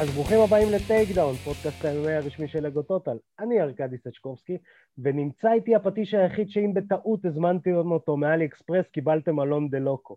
[0.00, 3.16] אז ברוכים הבאים לטייקדאון, פודקאסט היומי הרשמי של Go Total.
[3.40, 4.58] אני ארכדי סצ'קובסקי,
[4.98, 10.16] ונמצא איתי הפטיש היחיד שאם בטעות הזמנתי אותו מאלי אקספרס, קיבלתם אלון דה לוקו.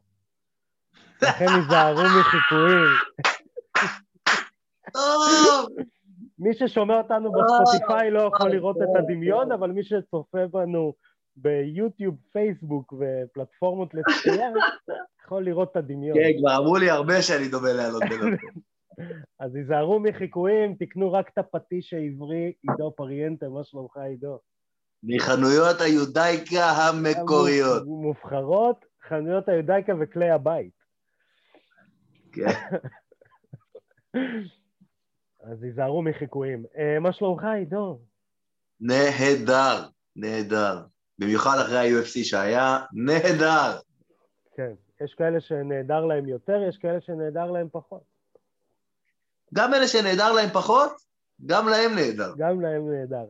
[1.21, 2.87] לכן היזהרו מחיקויים.
[6.39, 10.93] מי ששומע אותנו בספוטיפיי לא יכול לראות את הדמיון, אבל מי שצופה בנו
[11.35, 14.49] ביוטיוב, פייסבוק ופלטפורמות לצפייה,
[15.25, 16.17] יכול לראות את הדמיון.
[16.17, 18.47] כן, כבר אמרו לי הרבה שאני דומה לאלון דה לוקו.
[19.39, 24.39] אז היזהרו מחיקויים, תקנו רק את הפטיש העברי, עידו פריאנטה, מה שלומך עידו?
[25.03, 27.85] מחנויות היודאיקה המקוריות.
[27.85, 30.73] מובחרות, חנויות היודאיקה וכלי הבית.
[32.31, 32.45] כן.
[35.43, 36.65] אז היזהרו מחיקויים.
[36.77, 37.99] אה, מה שלומך עידו?
[38.81, 40.81] נהדר, נהדר.
[41.19, 43.79] במיוחד אחרי ה-UFC שהיה, נהדר.
[44.55, 48.10] כן, יש כאלה שנהדר להם יותר, יש כאלה שנהדר להם פחות.
[49.53, 50.91] גם אלה שנהדר להם פחות,
[51.45, 52.33] גם להם נהדר.
[52.37, 53.25] גם להם נהדר.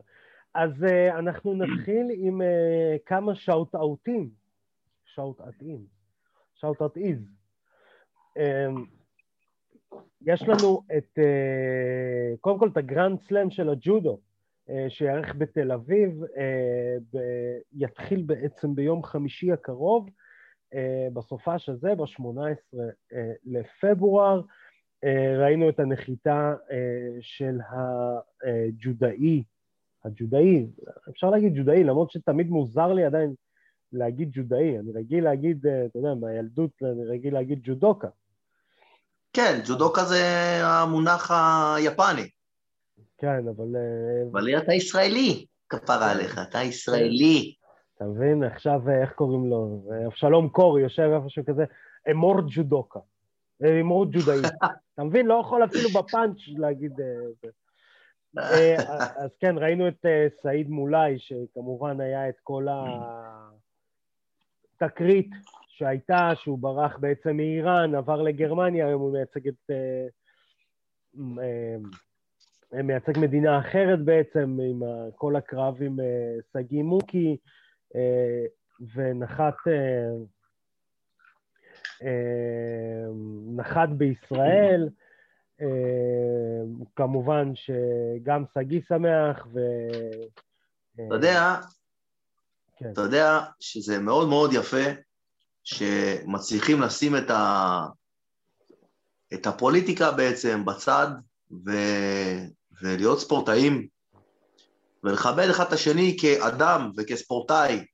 [0.55, 4.29] אז uh, אנחנו נתחיל עם uh, כמה שאוט-אוטים.
[5.05, 5.85] שאוט-אטים.
[6.55, 7.19] שאוט-אט-איז.
[8.37, 8.79] Um,
[10.21, 14.19] יש לנו את, uh, קודם כל את הגרנד סלאם של הג'ודו,
[14.67, 16.37] uh, שיערך בתל אביב, uh,
[17.13, 20.09] ב- יתחיל בעצם ביום חמישי הקרוב,
[20.73, 20.77] uh,
[21.13, 24.41] בסופש הזה, ב-18 uh, לפברואר.
[25.03, 26.77] אה, ראינו את הנחיתה אה,
[27.21, 29.43] של הג'ודאי,
[30.05, 30.65] הג'ודאי,
[31.09, 33.33] אפשר להגיד ג'ודאי, למרות שתמיד מוזר לי עדיין
[33.93, 38.07] להגיד ג'ודאי, אני רגיל להגיד, אה, אתה יודע, מהילדות אני רגיל להגיד ג'ודוקה.
[39.33, 40.23] כן, ג'ודוקה זה
[40.63, 42.29] המונח היפני.
[43.17, 43.75] כן, אבל...
[44.31, 47.55] אבל אתה ישראלי, כפרה עליך, אתה ישראלי.
[47.95, 48.43] אתה מבין?
[48.43, 49.83] עכשיו, איך קוראים לו?
[50.07, 51.63] אבשלום קור יושב איפשהו כזה,
[52.11, 52.99] אמור ג'ודוקה.
[53.63, 54.37] אמור ג'ודאי.
[54.93, 55.25] אתה מבין?
[55.25, 57.01] לא יכול אפילו בפאנץ' להגיד...
[57.01, 57.05] אה,
[58.53, 58.75] אה,
[59.23, 62.67] אז כן, ראינו את אה, סעיד מולאי, שכמובן היה את כל
[64.81, 65.29] התקרית
[65.67, 69.71] שהייתה, שהוא ברח בעצם מאיראן, עבר לגרמניה, היום הוא מייצג את...
[72.73, 74.81] מייצג מדינה אחרת בעצם, עם
[75.15, 75.97] כל הקרב עם
[76.53, 77.37] סגי מוקי,
[78.95, 79.55] ונחת
[83.55, 84.89] נחת בישראל,
[86.95, 89.59] כמובן שגם שגיא שמח ו...
[90.93, 91.55] אתה יודע,
[92.77, 92.91] כן.
[92.93, 94.91] אתה יודע שזה מאוד מאוד יפה
[95.63, 97.85] שמצליחים לשים את, ה...
[99.33, 101.07] את הפוליטיקה בעצם בצד
[101.65, 101.71] ו...
[102.81, 103.87] ולהיות ספורטאים
[105.03, 107.85] ולכבד אחד את השני כאדם וכספורטאי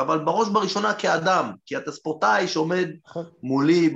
[0.00, 3.24] אבל בראש בראשונה כאדם, כי אתה ספורטאי שעומד נכון.
[3.42, 3.92] מולי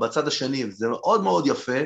[0.00, 1.80] בצד השני, זה מאוד מאוד יפה.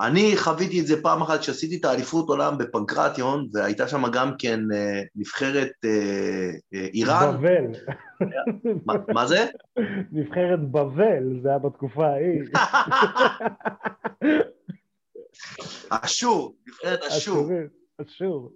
[0.00, 4.60] אני חוויתי את זה פעם אחת כשעשיתי את האליפות עולם בפנקרטיון, והייתה שם גם כן
[4.74, 7.36] אה, נבחרת אה, אה, איראן.
[7.36, 7.64] בבל.
[8.86, 9.46] מה, מה זה?
[10.12, 12.42] נבחרת בבל, זה היה בתקופה ההיא.
[16.04, 17.50] אשור, נבחרת אשור.
[18.02, 18.52] אשור.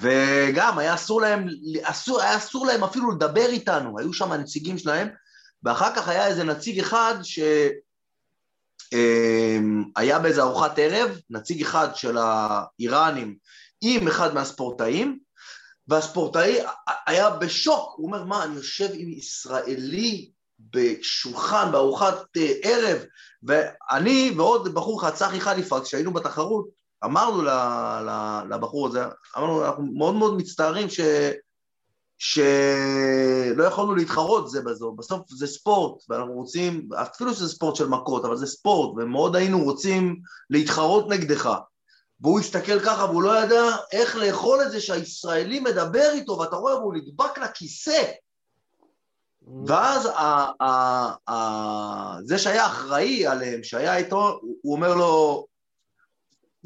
[0.00, 1.48] וגם היה אסור להם,
[1.82, 5.08] אסור, היה אסור להם אפילו לדבר איתנו, היו שם הנציגים שלהם,
[5.62, 7.70] ואחר כך היה איזה נציג אחד שהיה
[10.16, 13.36] אמ, באיזה ארוחת ערב, נציג אחד של האיראנים
[13.80, 15.18] עם אחד מהספורטאים,
[15.88, 16.58] והספורטאי
[17.06, 22.98] היה בשוק, הוא אומר, מה, אני יושב עם ישראלי בשולחן, בארוחת אה, ערב,
[23.42, 26.68] ואני ועוד בחור אחד, צחי חליפה, כשהיינו בתחרות,
[27.04, 27.42] אמרנו
[28.50, 29.04] לבחור הזה,
[29.36, 31.00] אמרנו, אנחנו מאוד מאוד מצטערים ש...
[32.18, 38.24] שלא יכולנו להתחרות זה בזו, בסוף זה ספורט, ואנחנו רוצים, אפילו שזה ספורט של מכות,
[38.24, 40.20] אבל זה ספורט, ומאוד היינו רוצים
[40.50, 41.58] להתחרות נגדך.
[42.20, 43.62] והוא הסתכל ככה והוא לא ידע
[43.92, 48.02] איך לאכול את זה שהישראלי מדבר איתו, ואתה רואה, הוא נדבק לכיסא.
[49.66, 55.46] ואז ה, ה, ה, זה שהיה אחראי עליהם, שהיה איתו, הוא אומר לו,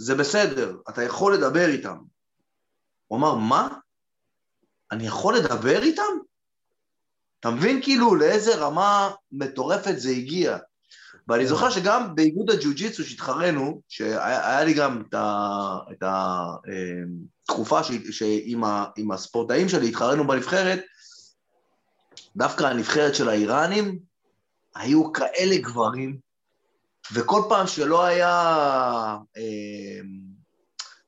[0.02, 1.97] זה בסדר, אתה יכול לדבר איתם.
[3.06, 3.69] הוא אמר, מה?
[4.93, 6.12] אני יכול לדבר איתם?
[7.41, 10.58] אתה מבין כאילו לאיזה רמה מטורפת זה הגיע.
[11.29, 15.02] ואני זוכר שגם באיגוד הג'ו-ג'יצו שהתחרנו, שהיה לי גם
[15.93, 17.81] את התקופה
[18.11, 20.81] שעם הספורטאים שלי התחרנו בנבחרת,
[22.37, 23.99] דווקא הנבחרת של האיראנים,
[24.75, 26.30] היו כאלה גברים,
[27.14, 28.30] וכל פעם שלא היה,
[29.36, 30.00] אה,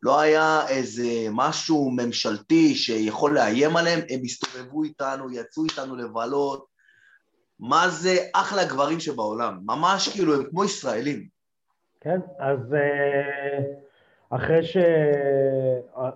[0.03, 6.67] לא היה איזה משהו ממשלתי שיכול לאיים עליהם, הם הסתובבו איתנו, יצאו איתנו לבלות.
[7.61, 11.29] מה זה אחלה גברים שבעולם, ממש כאילו הם כמו ישראלים.
[12.01, 13.59] כן, אז אה,
[14.31, 14.77] אחרי, ש...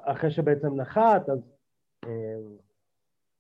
[0.04, 1.38] אחרי שבעצם נחת, אז,
[2.04, 2.10] אה,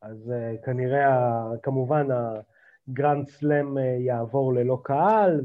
[0.02, 2.06] אז אה, כנראה, כמובן,
[2.88, 5.40] הגרנד סלאם יעבור ללא קהל,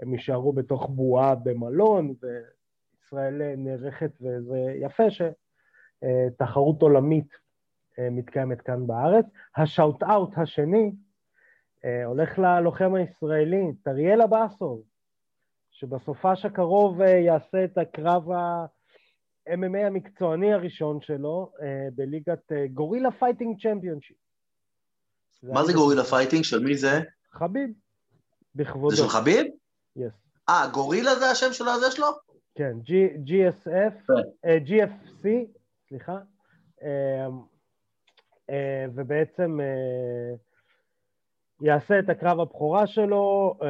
[0.00, 7.28] והם יישארו בתוך בועה במלון, וישראל נערכת, וזה יפה שתחרות עולמית
[7.98, 9.26] מתקיימת כאן בארץ.
[9.56, 10.92] ה shout-out השני
[12.04, 14.82] הולך ללוחם הישראלי, טריאל אבאסוב.
[15.74, 23.62] שבסופש הקרוב אה, יעשה את הקרב ה-MMA המקצועני הראשון שלו אה, בליגת אה, גורילה Fighting
[23.62, 24.16] Championship.
[25.42, 26.44] מה זה גורילה Fighting?
[26.44, 27.00] של מי זה?
[27.32, 27.70] חביב,
[28.54, 28.90] בכבודו.
[28.90, 29.46] זה של חביב?
[29.96, 30.12] yes.
[30.48, 32.06] אה, גורילה זה השם של הזה שלו?
[32.54, 32.76] כן,
[33.26, 34.10] GSF,
[34.66, 35.28] GFC,
[35.88, 36.18] סליחה,
[38.94, 39.58] ובעצם
[41.60, 43.54] יעשה את הקרב הבכורה שלו.
[43.62, 43.68] אה,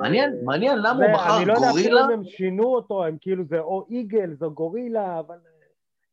[0.00, 1.54] מעניין, מעניין, למה הוא בחר גורילה?
[1.72, 5.36] אני לא יודע אם הם שינו אותו, הם כאילו זה או איגל, זו גורילה, אבל...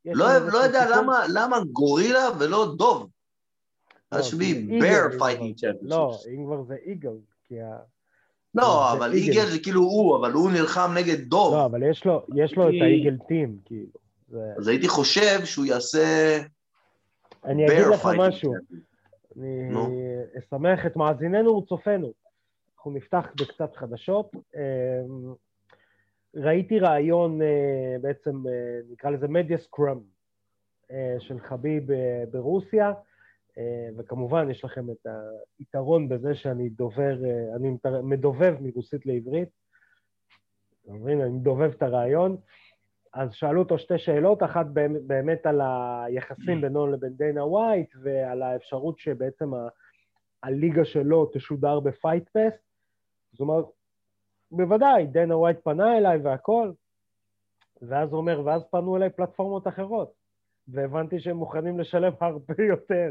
[0.08, 3.10] אה, לא, לא יודע למה, למה גורילה ולא דוב.
[4.12, 5.78] אז שמי bear fighting championship.
[5.82, 7.78] לא, אם כבר זה איגל, כי ה...
[8.56, 11.54] לא, אבל איגל זה כאילו הוא, אבל הוא נלחם נגד דוב.
[11.54, 13.88] לא, אבל יש לו את האיגל טים, כאילו.
[14.58, 16.38] אז הייתי חושב שהוא יעשה...
[17.46, 18.54] אני אגיד לך משהו.
[19.38, 19.70] אני
[20.40, 22.14] אשמח את מאזיננו וצופינו.
[22.76, 24.32] אנחנו נפתח בקצת חדשות.
[24.56, 25.34] אמ,
[26.36, 30.00] ראיתי רעיון, אה, בעצם אה, נקרא לזה מדיה סקראם,
[30.92, 31.84] אה, של חביב
[32.32, 32.92] ברוסיה,
[33.98, 35.08] וכמובן יש לכם את
[35.60, 37.18] היתרון בזה שאני דובר,
[37.56, 39.50] אני מדובב מרוסית לעברית.
[40.84, 41.22] אתה מבין?
[41.22, 42.38] אני מדובב את הרעיון.
[43.14, 44.66] אז שאלו אותו שתי שאלות, אחת
[45.08, 49.68] באמת על היחסים בינו לבין דיינה ווייט ועל האפשרות שבעצם ה-
[50.44, 52.64] הליגה שלו תשודר ב Fight Pass.
[53.32, 53.66] זאת אומרת,
[54.52, 56.72] בוודאי, דיינה ווייט פנה אליי והכל,
[57.82, 60.14] ואז הוא אומר, ואז פנו אליי פלטפורמות אחרות,
[60.68, 63.10] והבנתי שהם מוכנים לשלם הרבה יותר.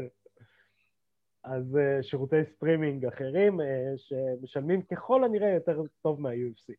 [1.43, 3.63] אז uh, שירותי סטרימינג אחרים uh,
[3.97, 6.73] שמשלמים ככל הנראה יותר טוב מה-UFC.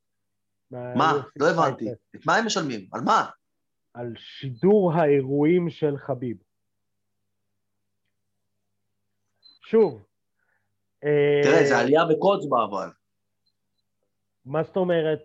[0.70, 1.12] מה?
[1.36, 1.92] לא הבנתי.
[2.16, 2.88] את מה הם משלמים?
[2.92, 3.30] על מה?
[3.94, 6.36] על שידור האירועים של חביב.
[9.62, 10.02] שוב.
[11.42, 12.88] תראה, זה עלייה בקצבה אבל.
[14.44, 15.20] מה זאת אומרת?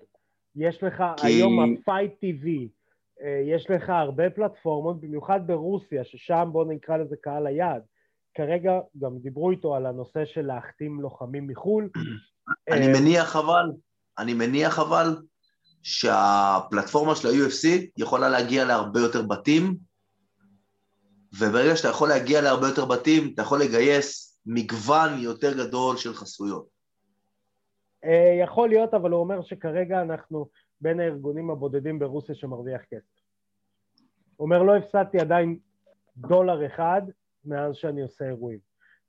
[0.55, 1.27] יש לך כי...
[1.27, 2.47] היום ה-Fight TV,
[3.21, 7.83] אה, יש לך הרבה פלטפורמות, במיוחד ברוסיה, ששם בוא נקרא לזה קהל היעד.
[8.35, 11.89] כרגע גם דיברו איתו על הנושא של להחתים לוחמים מחו"ל.
[12.71, 13.71] אני אה, מניח אבל,
[14.17, 15.17] אני מניח אבל
[15.83, 17.67] שהפלטפורמה של ה-UFC
[17.97, 19.77] יכולה להגיע להרבה יותר בתים,
[21.39, 26.65] וברגע שאתה יכול להגיע להרבה יותר בתים, אתה יכול לגייס מגוון יותר גדול של חסויות.
[28.05, 30.49] אה, יכול להיות, אבל הוא אומר שכרגע אנחנו
[30.81, 33.15] בין הארגונים הבודדים ברוסיה שמרוויח כסף.
[34.35, 35.59] הוא אומר, לא הפסדתי עדיין
[36.17, 37.01] דולר אחד
[37.45, 38.59] מאז שאני עושה אירועים.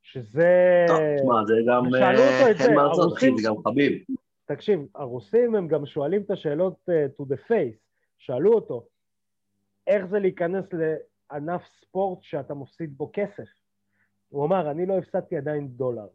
[0.03, 0.85] שזה...
[0.89, 1.83] טוב, תשמע, זה גם...
[1.91, 3.39] שאלו אותו את זה, הרוסים...
[3.39, 4.03] זה גם חביב.
[4.45, 7.79] תקשיב, הרוסים הם גם שואלים את השאלות uh, to the face,
[8.19, 8.87] שאלו אותו,
[9.87, 13.49] איך זה להיכנס לענף ספורט שאתה מפסיד בו כסף?
[14.29, 16.07] הוא אמר, אני לא הפסדתי עדיין דולר.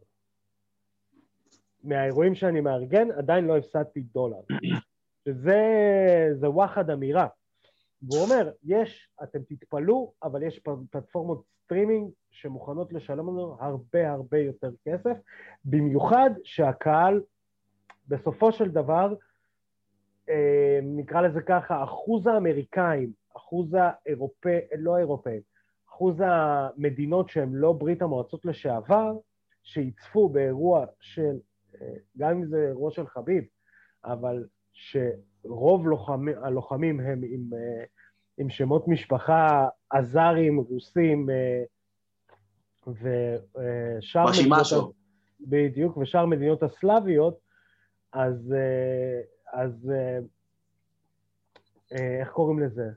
[1.84, 4.40] מהאירועים שאני מארגן, עדיין לא הפסדתי דולר.
[5.24, 7.26] שזה וואחד אמירה.
[8.02, 10.58] והוא אומר, יש, אתם תתפלאו, אבל יש
[10.90, 15.16] פלטפורמות סטרימינג שמוכנות לשלם לנו הרבה הרבה יותר כסף,
[15.64, 17.20] במיוחד שהקהל
[18.08, 19.14] בסופו של דבר,
[20.28, 25.40] אה, נקרא לזה ככה, אחוז האמריקאים, אחוז האירופאים, לא האירופאים,
[25.88, 29.12] אחוז המדינות שהן לא ברית המועצות לשעבר,
[29.62, 31.38] שיצפו באירוע של,
[31.80, 33.44] אה, גם אם זה אירוע של חביב,
[34.04, 34.44] אבל
[35.42, 37.84] שרוב לוחמים, הלוחמים הם עם, אה,
[38.38, 41.28] עם שמות משפחה עזרים, רוסים,
[42.86, 44.94] ושאר מדינות...
[45.46, 47.38] בדיוק, ושאר מדינות הסלאביות,
[48.12, 49.20] אז, אה,
[49.60, 50.18] אז אה,
[51.92, 52.88] אה, איך קוראים לזה?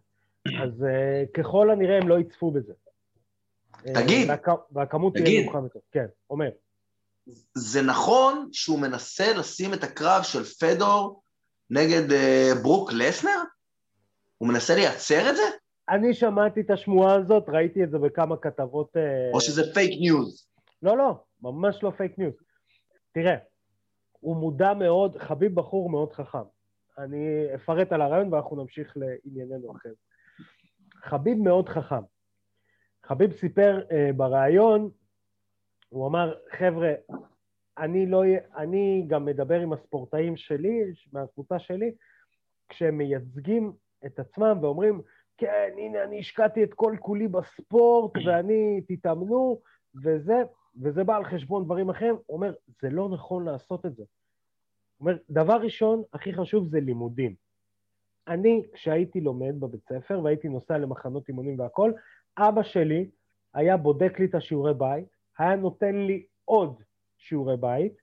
[0.64, 0.86] אז
[1.34, 2.74] ככל הנראה הם לא יצפו בזה.
[3.82, 4.30] תגיד,
[4.72, 5.80] והכמות תהיה נמוכה יותר.
[5.92, 6.50] כן, אומר.
[7.54, 11.24] זה נכון שהוא מנסה לשים את הקרב של פדור
[11.70, 12.04] נגד
[12.64, 13.44] ברוק לסנר?
[14.38, 15.44] הוא מנסה לייצר את זה?
[15.90, 18.98] אני שמעתי את השמועה הזאת, ראיתי את זה בכמה כתבות...
[19.34, 20.48] או שזה fake news?
[20.82, 22.34] לא, לא, ממש לא fake news.
[23.12, 23.36] תראה,
[24.20, 26.44] הוא מודע מאוד, חביב בחור מאוד חכם.
[26.98, 29.90] אני אפרט על הרעיון ואנחנו נמשיך לענייננו אחר.
[30.96, 32.02] חביב מאוד חכם.
[33.04, 34.90] חביב סיפר uh, בריאיון,
[35.90, 36.94] הוא אמר, חבר'ה,
[37.78, 38.24] אני, לא,
[38.58, 41.92] אני גם מדבר עם הספורטאים שלי, מהקבוצה שלי,
[42.70, 43.74] כשהם מייצגים
[44.06, 45.02] את עצמם ואומרים,
[45.38, 49.62] כן, הנה, אני השקעתי את כל כולי בספורט, ואני, תתאמנו,
[50.04, 50.44] וזה,
[50.82, 54.04] וזה בא על חשבון דברים אחרים, הוא אומר, זה לא נכון לעשות את זה.
[54.98, 57.36] הוא אומר, דבר ראשון, הכי חשוב זה לימודים.
[58.28, 61.94] אני, כשהייתי לומד בבית ספר והייתי נוסע למחנות אימונים והכול,
[62.38, 63.10] אבא שלי
[63.54, 65.06] היה בודק לי את השיעורי בית,
[65.38, 66.84] היה נותן לי עוד
[67.26, 67.94] שיעורי בית,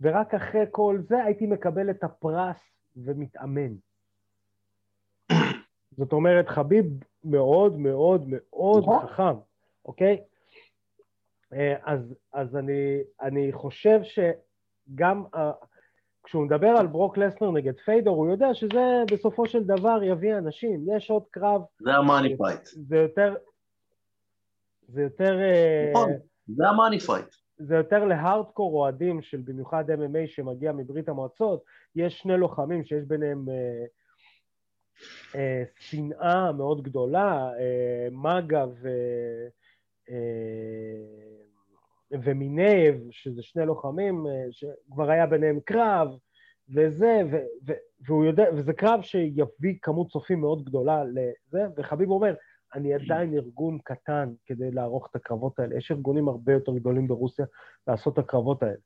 [0.00, 2.56] ורק אחרי כל זה הייתי מקבל את הפרס
[2.96, 3.72] ומתאמן.
[5.98, 6.86] זאת אומרת, חביב
[7.24, 9.06] מאוד מאוד מאוד נכון.
[9.06, 9.38] חכם,
[9.84, 10.22] אוקיי?
[11.52, 15.38] אה, אז, אז אני, אני חושב שגם uh,
[16.24, 20.84] כשהוא מדבר על ברוק לסנר נגד פיידור, הוא יודע שזה בסופו של דבר יביא אנשים.
[20.96, 21.62] יש עוד קרב...
[21.80, 22.60] זה ה money fight.
[22.64, 23.34] זה יותר...
[24.88, 25.40] זה יותר...
[25.40, 26.10] אה, נכון,
[26.46, 27.39] זה ה money fight.
[27.60, 31.64] זה יותר להארדקור אוהדים של במיוחד MMA שמגיע מברית המועצות.
[31.96, 33.48] יש שני לוחמים שיש ביניהם...
[33.48, 33.86] אה,
[35.34, 38.88] אה, שנאה מאוד גדולה, אה, מגה ו...
[40.10, 40.16] אה,
[42.10, 46.08] ומינב, שזה שני לוחמים, שכבר היה ביניהם קרב,
[46.74, 47.36] וזה, ו,
[47.66, 47.72] ו,
[48.06, 52.34] והוא יודע, וזה קרב שיביא כמות צופים מאוד גדולה לזה, וחביב אומר,
[52.74, 55.76] אני עדיין ארגון קטן כדי לערוך את הקרבות האלה.
[55.76, 57.46] יש ארגונים הרבה יותר גדולים ברוסיה
[57.86, 58.80] לעשות את הקרבות האלה.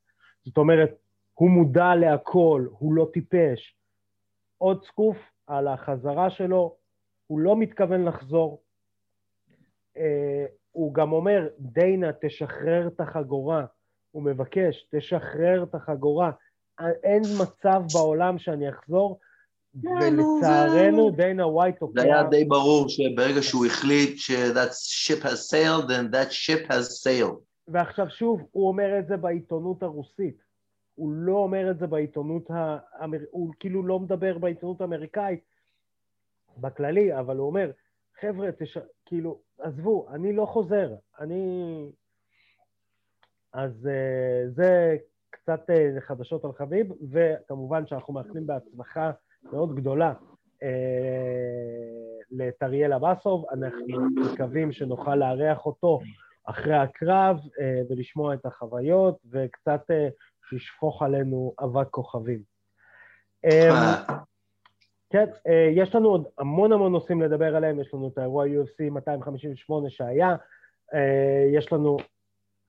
[0.45, 0.95] זאת אומרת,
[1.33, 3.77] הוא מודע להכל, הוא לא טיפש.
[4.57, 6.75] עוד סקוף, על החזרה שלו,
[7.27, 8.61] הוא לא מתכוון לחזור.
[9.97, 10.01] Uh,
[10.71, 13.65] הוא גם אומר, דיינה, תשחרר את החגורה.
[14.11, 16.31] הוא מבקש, תשחרר את החגורה.
[17.03, 19.19] אין מצב בעולם שאני אחזור,
[19.83, 22.01] ולצערנו דיינה ווייט תוקע...
[22.01, 27.03] זה היה די ברור שברגע שהוא החליט ש-that ship has sailed, then that ship has
[27.03, 27.39] sailed.
[27.67, 30.45] ועכשיו שוב, הוא אומר את זה בעיתונות הרוסית.
[30.95, 33.19] הוא לא אומר את זה בעיתונות, האמר...
[33.31, 35.39] הוא כאילו לא מדבר בעיתונות האמריקאית
[36.57, 37.71] בכללי, אבל הוא אומר,
[38.21, 38.77] חבר'ה, תש...
[39.05, 41.91] כאילו, עזבו, אני לא חוזר, אני...
[43.53, 44.97] אז uh, זה
[45.29, 49.11] קצת uh, חדשות על חביב, וכמובן שאנחנו מאחלים בהצלחה
[49.51, 50.65] מאוד גדולה uh,
[52.31, 55.99] לטריאל אבסוב, אנחנו מקווים שנוכל לארח אותו
[56.45, 60.13] אחרי הקרב uh, ולשמוע את החוויות, וקצת uh,
[60.49, 62.55] שישפוך עלינו אבק כוכבים.
[63.45, 63.95] אה.
[65.09, 68.89] כן, אה, יש לנו עוד המון המון נושאים לדבר עליהם, יש לנו את האירוע UFC
[68.91, 70.35] 258 שהיה,
[70.93, 71.97] אה, יש לנו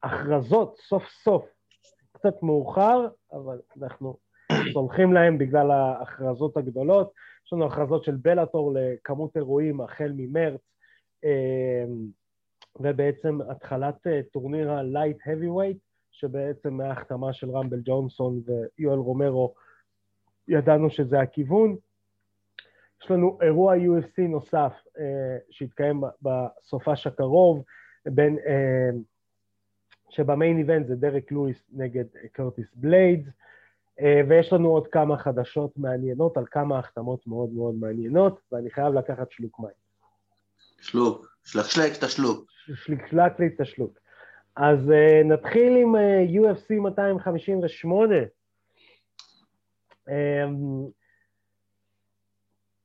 [0.03, 1.45] הכרזות סוף סוף,
[2.13, 4.17] קצת מאוחר, אבל אנחנו
[4.73, 7.13] סולחים להם בגלל ההכרזות הגדולות.
[7.47, 10.61] יש לנו הכרזות של בלאטור לכמות אירועים החל ממרץ,
[12.81, 15.79] ובעצם התחלת טורניר ה-Light Heavyweight,
[16.11, 18.43] שבעצם מההחתמה של רמבל ג'ונסון
[18.79, 19.55] ויואל רומרו
[20.49, 21.77] ידענו שזה הכיוון.
[23.05, 27.65] יש לנו אירוע UFC נוסף אה, שהתקיים בסופש הקרוב,
[28.07, 28.91] בין, אה,
[30.11, 33.46] שבמיין איבנט זה דרק לואיס נגד קרטיס בליידס, אה,
[34.29, 39.31] ויש לנו עוד כמה חדשות מעניינות על כמה החתמות מאוד מאוד מעניינות, ואני חייב לקחת
[39.31, 39.87] שלוק מים.
[40.81, 42.51] שלוק, שלק את השלוק.
[42.85, 43.99] שלק לי את השלוק.
[44.57, 45.99] אז uh, נתחיל עם uh,
[46.31, 48.15] UFC 258.
[50.09, 50.13] Um,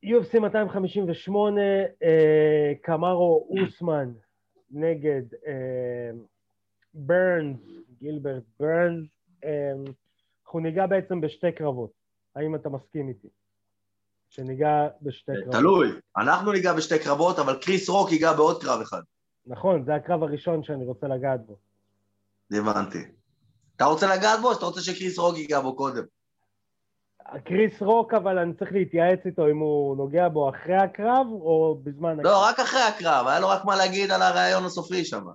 [0.05, 2.05] UFC 258, uh,
[2.81, 4.11] קמרו אוסמן
[4.71, 6.15] נגד uh,
[6.93, 7.59] ברנס,
[7.99, 9.07] גילברט ברנס.
[9.43, 10.00] Um,
[10.51, 11.91] אנחנו ניגע בעצם בשתי קרבות.
[12.35, 13.27] האם אתה מסכים איתי?
[14.29, 15.51] שניגע בשתי קרבות.
[15.51, 19.01] תלוי, אנחנו ניגע בשתי קרבות, אבל קריס רוק ייגע בעוד קרב אחד.
[19.45, 21.57] נכון, זה הקרב הראשון שאני רוצה לגעת בו.
[22.51, 22.97] הבנתי.
[23.75, 26.03] אתה רוצה לגעת בו או שאתה רוצה שקריס רוק ייגע בו קודם?
[27.45, 32.11] קריס רוק, אבל אני צריך להתייעץ איתו אם הוא נוגע בו אחרי הקרב או בזמן
[32.19, 32.25] הקרב.
[32.25, 35.25] לא, רק אחרי הקרב, היה לו רק מה להגיד על הרעיון הסופי שם.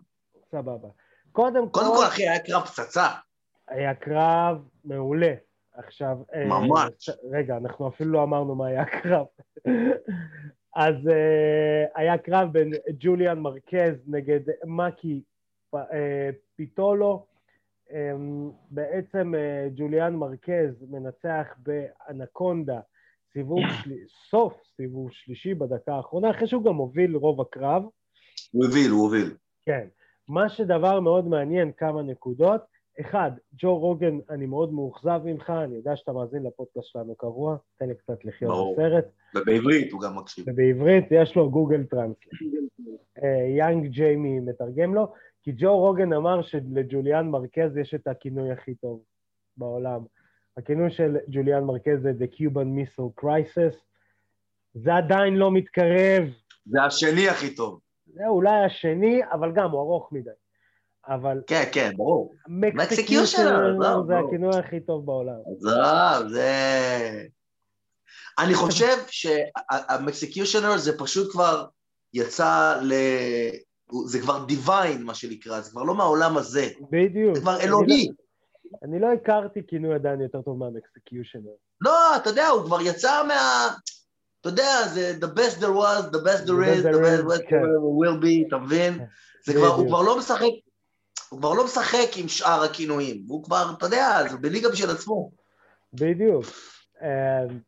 [0.51, 0.89] סבבה.
[1.33, 1.81] קודם כל...
[1.81, 3.09] קודם כל, אחי, היה קרב פצצה.
[3.69, 5.35] היה קרב מעולה.
[5.75, 6.19] עכשיו...
[6.35, 7.11] אה, ממש.
[7.31, 9.27] רגע, אנחנו אפילו לא אמרנו מה היה הקרב.
[10.77, 15.23] אז uh, היה קרב בין ג'וליאן מרקז נגד מקי
[16.57, 17.27] פיטולו.
[17.89, 17.93] Um,
[18.71, 19.33] בעצם
[19.75, 22.81] ג'וליאן מרקז מנצח באנקונדה
[23.33, 23.91] סיבוב של...
[24.31, 27.83] סוף סיבוב שלישי בדקה האחרונה, אחרי שהוא גם הוביל רוב הקרב.
[28.53, 29.37] הוא הוביל, הוא הוביל.
[29.67, 29.87] כן.
[30.29, 32.61] מה שדבר מאוד מעניין, כמה נקודות,
[33.01, 37.89] אחד, ג'ו רוגן, אני מאוד מאוכזב ממך, אני יודע שאתה מאזין לפודקאסט שלנו קבוע, תן
[37.89, 38.75] לי קצת לחיות ברור.
[38.75, 39.05] בסרט.
[39.35, 40.45] ובעברית הוא גם מקשיב.
[40.49, 42.29] ובעברית יש לו גוגל טרנסלט.
[43.57, 45.13] יאנג ג'יימי מתרגם לו,
[45.43, 49.03] כי ג'ו רוגן אמר שלג'וליאן מרקז יש את הכינוי הכי טוב
[49.57, 50.01] בעולם.
[50.57, 53.77] הכינוי של ג'וליאן מרקז זה The Cuban Missile Crisis,
[54.75, 56.25] זה עדיין לא מתקרב.
[56.67, 57.81] זה השני הכי טוב.
[58.07, 60.31] זה אולי השני, אבל גם הוא ארוך מדי.
[61.09, 61.41] אבל...
[61.47, 62.35] כן, כן, ברור.
[62.49, 65.37] מקסקיושנר זה הכינוי הכי טוב בעולם.
[65.57, 67.23] עזוב, זה...
[68.39, 71.65] אני חושב שהמקסקיושנר זה פשוט כבר
[72.15, 72.95] יצא ל...
[74.07, 76.69] זה כבר דיוויין, מה שנקרא, זה כבר לא מהעולם הזה.
[76.91, 77.35] בדיוק.
[77.35, 78.09] זה כבר אלוהי.
[78.83, 81.51] אני לא הכרתי כינוי עדיין יותר טוב מהמקסקיושנר.
[81.81, 83.69] לא, אתה יודע, הוא כבר יצא מה...
[84.41, 88.23] אתה יודע, זה the best there was, the best there is, the best there will
[88.23, 88.99] be, אתה מבין?
[89.47, 90.47] זה כבר, הוא כבר לא משחק,
[91.29, 95.31] הוא כבר לא משחק עם שאר הכינויים, הוא כבר, אתה יודע, זה בליגה בשביל עצמו.
[95.95, 96.45] בדיוק.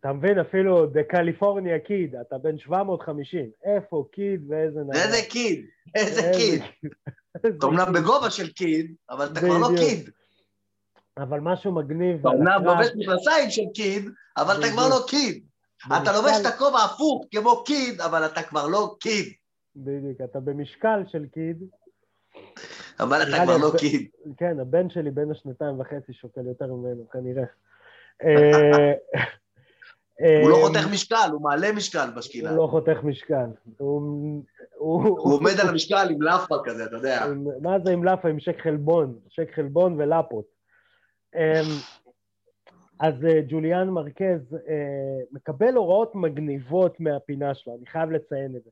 [0.00, 5.02] אתה מבין, אפילו The California Kid, אתה בן 750, איפה קיד ואיזה נער.
[5.02, 6.62] איזה קיד, איזה קיד.
[7.36, 10.10] אתה אומנם בגובה של קיד, אבל אתה כבר לא קיד.
[11.18, 12.18] אבל משהו מגניב.
[12.20, 15.44] אתה אומנם לובש מכנסיים של קיד, אבל אתה כבר לא קיד.
[15.86, 19.32] אתה לובש את הכובע הפוך כמו קיד, אבל אתה כבר לא קיד.
[19.76, 21.64] בדיוק, אתה במשקל של קיד.
[23.00, 24.08] אבל אתה כבר לא קיד.
[24.36, 27.44] כן, הבן שלי בן השנתיים וחצי שוקל יותר ממנו, כנראה.
[30.20, 32.50] אה, הוא לא חותך משקל, הוא מעלה משקל בשקילה.
[32.50, 33.46] הוא לא חותך משקל.
[33.76, 34.42] הוא
[35.34, 37.26] עומד על המשקל עם לאפה כזה, אתה יודע.
[37.62, 38.28] מה זה עם לאפה?
[38.28, 40.44] עם שק חלבון, שק חלבון ולאפות.
[41.34, 41.40] אמ,
[43.00, 48.70] אז אה, ג'וליאן מרקז אה, מקבל הוראות מגניבות מהפינה שלו, אני חייב לציין את זה.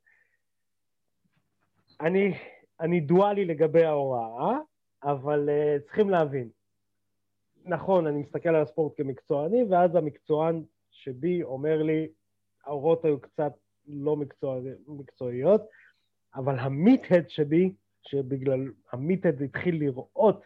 [2.00, 2.38] אני,
[2.80, 4.58] אני דואלי לגבי ההוראה,
[5.04, 5.48] אבל
[5.84, 6.48] צריכים להבין.
[7.64, 12.08] נכון, אני מסתכל על הספורט כמקצועני, ואז המקצוען שבי אומר לי,
[12.64, 13.52] ההוראות היו קצת
[13.88, 15.62] לא מקצוע, מקצועיות,
[16.34, 20.44] אבל המיטהד שבי, שבגלל המיטהד התחיל לראות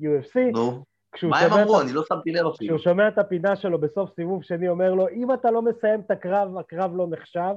[0.00, 0.84] UFC, נו,
[1.22, 1.80] מה הם אמרו?
[1.80, 2.54] אני לא שמתי לב אפילו.
[2.76, 6.10] כשהוא שומע את הפינה שלו בסוף סיבוב שני, אומר לו, אם אתה לא מסיים את
[6.10, 7.54] הקרב, הקרב לא נחשב.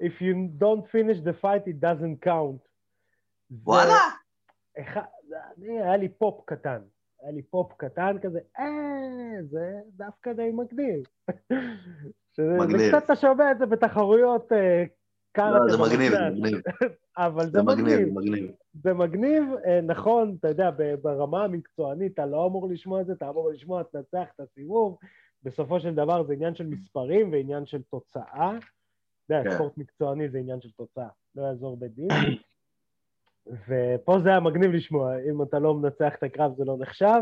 [0.00, 2.68] If you don't finish the fight, it doesn't count.
[3.50, 3.94] וואלה?
[5.58, 6.80] אני, היה לי פופ קטן.
[7.22, 11.02] היה לי פופ קטן כזה, אה, זה דווקא די מגניב.
[12.38, 12.80] מגניב.
[12.94, 14.84] וקצת אתה שומע את זה בתחרויות אה,
[15.32, 15.58] קארטה.
[15.58, 16.60] לא, זה מגניב, זה מגניב.
[17.16, 18.08] אבל זה מגניב.
[18.82, 20.70] זה מגניב, אה, נכון, אתה יודע,
[21.02, 24.98] ברמה המקצוענית אתה לא אמור לשמוע את זה, אתה אמור לשמוע, תנצח את הסיבוב.
[25.42, 28.58] בסופו של דבר זה עניין של מספרים ועניין של תוצאה.
[29.30, 29.56] אתה יודע, כן.
[29.56, 32.08] ספורט מקצועני זה עניין של תוצאה, לא יעזור בדין.
[33.68, 37.20] ופה זה היה מגניב לשמוע, אם אתה לא מנצח את הקרב זה לא נחשב.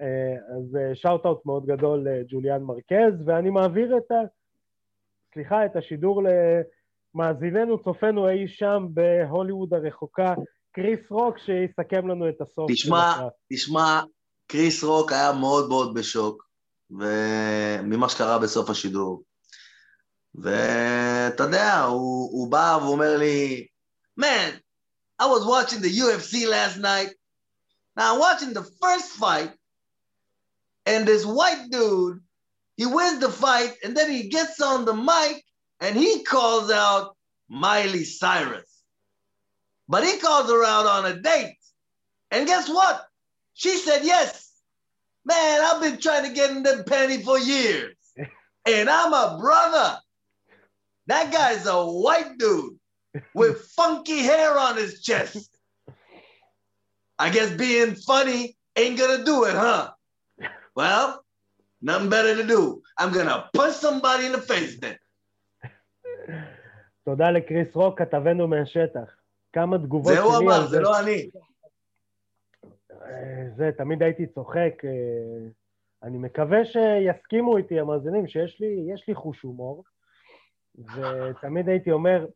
[0.00, 4.14] אה, אז shout-out מאוד גדול לג'וליאן מרקז, ואני מעביר את ה...
[5.32, 6.22] סליחה, את השידור
[7.14, 10.34] למאזיננו, צופינו אי שם בהוליווד הרחוקה,
[10.72, 12.70] קריס רוק, שיסכם לנו את הסוף.
[12.70, 14.00] תשמע, תשמע,
[14.46, 16.48] קריס רוק היה מאוד מאוד בשוק,
[17.82, 19.22] ממה שקרה בסוף השידור.
[20.35, 23.67] ואתה יודע, הוא, הוא בא ואומר לי,
[24.19, 24.59] man,
[25.19, 27.11] I was watching the UFC last night.
[27.95, 29.51] Now I'm watching the first fight,
[30.85, 32.21] and this white dude,
[32.77, 35.43] he wins the fight, and then he gets on the mic
[35.81, 37.15] and he calls out
[37.49, 38.71] Miley Cyrus.
[39.89, 41.57] But he calls her out on a date.
[42.29, 43.05] And guess what?
[43.53, 44.49] She said yes.
[45.25, 47.95] Man, I've been trying to get in them panty for years.
[48.65, 49.99] and I'm a brother.
[51.07, 52.75] That guy's a white dude
[53.33, 55.49] with funky hair on his chest.
[57.19, 59.91] I guess being funny ain't gonna do it, huh?
[60.75, 61.07] Well,
[61.81, 62.81] nothing better to do.
[62.99, 64.97] I'm gonna punch somebody in the face then.
[67.03, 69.15] תודה לקריס רוק, כתבנו מהשטח.
[69.53, 70.29] כמה תגובות שלי על זה.
[70.29, 71.29] זה הוא אמר, זה לא אני.
[73.57, 74.73] זה, תמיד הייתי צוחק.
[76.03, 79.83] אני מקווה שיסכימו איתי המאזינים שיש לי, לי חוש הומור,
[80.78, 82.26] ותמיד הייתי אומר,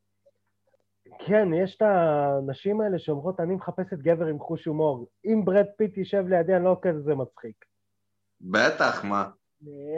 [1.27, 5.07] כן, יש את הנשים האלה שאומרות, אני מחפשת גבר עם חוש הומור.
[5.25, 7.65] אם ברד פיט יישב לידי, אני לא כזה מצחיק.
[8.41, 9.31] בטח, מה?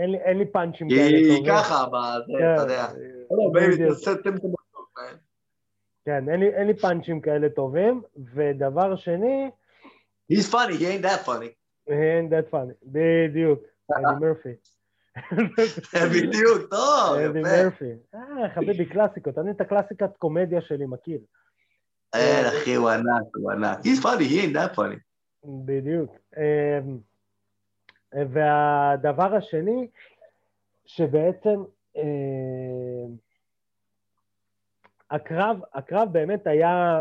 [0.00, 1.16] אין לי, אין לי פאנצ'ים כאלה.
[1.16, 1.85] היא ככה,
[2.38, 2.87] כן, אתה יודע.
[6.05, 8.02] כן, אין לי, אין לי פאנצ'ים כאלה טובים,
[8.35, 9.50] ודבר שני...
[10.33, 11.50] He's funny, he ain't that funny.
[11.88, 13.61] He ain't that funny, בדיוק,
[13.92, 14.55] אדי מרפי.
[16.12, 17.31] בדיוק, טוב, יפה.
[17.31, 17.92] אדי מרפי.
[18.14, 19.38] אה, חביבי, קלאסיקות.
[19.38, 21.18] אני את הקלאסיקת קומדיה שלי מכיר.
[22.14, 23.79] אין, אחי, הוא ענק, הוא ענק.
[23.79, 24.98] He's funny, he ain't that funny.
[25.44, 26.11] בדיוק.
[26.37, 26.98] אמ,
[28.12, 29.88] והדבר השני,
[30.87, 31.64] שבעצם
[31.96, 33.16] אמ,
[35.11, 37.01] הקרב, הקרב באמת היה,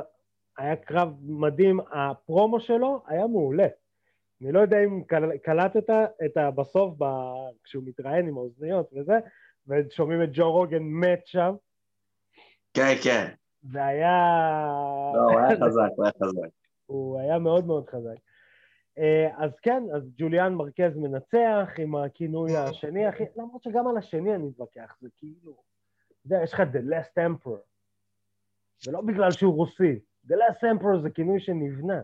[0.58, 3.68] היה קרב מדהים, הפרומו שלו היה מעולה.
[4.42, 5.90] אני לא יודע אם קל- קלטת
[6.26, 6.52] את ה...
[6.52, 7.04] בסוף, ב...
[7.64, 9.20] כשהוא מתראיין עם האוזניות וזה,
[9.68, 11.56] ושומעים את ג'ו רוגן מת שם,
[12.74, 13.28] כן, כן.
[13.62, 14.18] זה היה...
[15.16, 16.50] לא, הוא היה חזק, הוא היה חזק.
[16.86, 18.16] הוא היה מאוד מאוד חזק.
[18.98, 24.36] אה, אז כן, אז ג'וליאן מרקז מנצח עם הכינוי השני, אחי, למרות שגם על השני
[24.36, 27.60] אני מתווכח, זה כאילו, אתה יודע, יש לך The Last Emperor,
[28.88, 32.02] ולא בגלל שהוא רוסי, The Last Emperor זה כינוי שנבנה,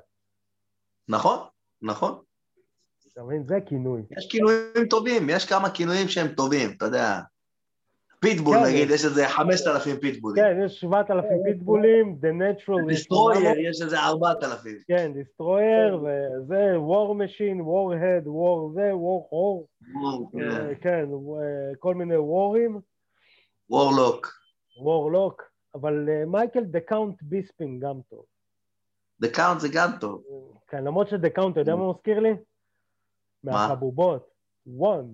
[1.09, 1.39] נכון,
[1.81, 2.19] נכון.
[3.17, 3.43] אתה מבין?
[3.47, 4.01] זה כינוי.
[4.17, 7.19] יש כינויים טובים, יש כמה כינויים שהם טובים, אתה יודע.
[8.19, 10.43] פיטבול כן, נגיד, יש- איזה 5,000 פיטבולים.
[10.43, 14.83] כן, יש 7,000 פיטבולים, The Natural, דיסטרויר, יש איזה 4,000.
[14.87, 21.05] כן, דיסטרויר, וזה War Machine, Warhead, War זה, War Horror, אה, כן,
[21.41, 22.79] אה, כל מיני וורים.
[23.69, 24.27] וורלוק.
[24.81, 25.43] וורלוק,
[25.75, 28.25] אבל אה, מייקל דה קאונט ביספין גם טוב.
[29.23, 30.23] The Count זה גם טוב.
[30.67, 32.29] כן, למרות שדה קאונט, אתה יודע מה הוא מזכיר לי?
[33.51, 34.31] מהחבובות.
[34.79, 35.05] one.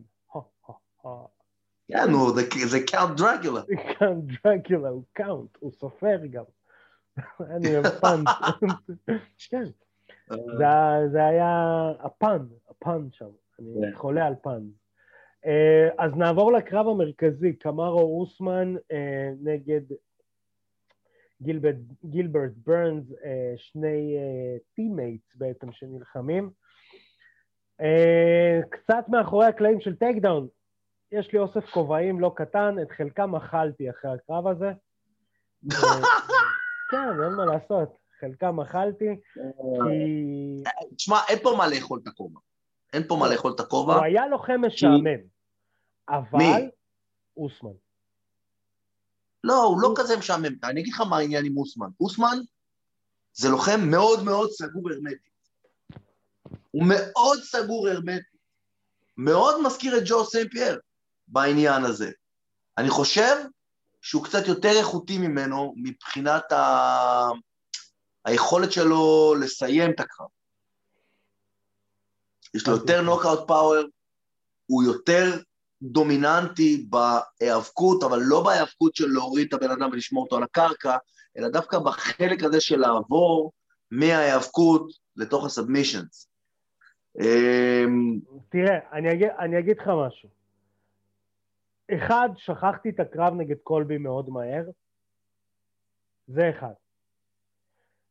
[1.88, 3.62] כן, זה- קאונט דרגולה.
[4.00, 6.44] קאונט דרקולה, הוא קאונט, הוא סופר גם.
[7.56, 8.28] אני אוהב פאנט.
[9.50, 9.64] כן,
[10.58, 11.52] זה ה- זה היה
[12.00, 13.30] הפאן, הפאן שם.
[13.60, 13.98] אני כן.
[13.98, 14.62] חולה על pun.
[15.46, 19.82] אה, אז נעבור לקרב המרכזי, קמרו אוסמן אה, נגד
[22.06, 24.18] גילברט ברנס, אה, שני
[24.76, 26.50] teammates בעצם שנלחמים.
[27.82, 30.48] אה, קצת מאחורי הקלעים של טייק דאון,
[31.12, 34.72] יש לי אוסף כובעים לא קטן, את חלקם אכלתי אחרי הקרב הזה.
[36.92, 40.64] כן, אין מה לעשות, חלקם אכלתי, כי
[40.96, 42.40] תשמע, אין פה מה לאכול את הכובע.
[42.94, 43.96] אין פה מה לאכול את הכובע.
[43.96, 45.20] הוא היה לוחם משעמם,
[46.10, 46.70] אבל מי?
[47.38, 47.72] אוסמן.
[49.44, 50.56] לא, הוא לא כזה משעמם.
[50.64, 51.88] אני אגיד לך מה העניין עם אוסמן.
[52.00, 52.38] אוסמן
[53.34, 55.33] זה לוחם מאוד מאוד סגור הרמטית.
[56.74, 58.34] הוא מאוד סגור הרמטית.
[59.18, 60.80] מאוד מזכיר את ג'ו סן פייר
[61.28, 62.12] בעניין הזה.
[62.78, 63.36] אני חושב
[64.02, 67.30] שהוא קצת יותר איכותי ממנו מבחינת ה...
[68.26, 70.28] היכולת שלו לסיים את הקרב.
[72.54, 73.84] יש לו יותר נוקאוט פאוור,
[74.66, 75.42] הוא יותר
[75.82, 80.98] דומיננטי בהיאבקות, אבל לא בהיאבקות של להוריד את הבן אדם ולשמור אותו על הקרקע,
[81.38, 83.52] אלא דווקא בחלק הזה של לעבור
[83.92, 86.33] מההיאבקות לתוך הסאבמישנס.
[87.20, 90.30] אמ, תראה, אני אגיד, אני אגיד לך משהו.
[91.92, 94.64] אחד, שכחתי את הקרב נגד קולבי מאוד מהר.
[96.28, 96.74] זה אחד.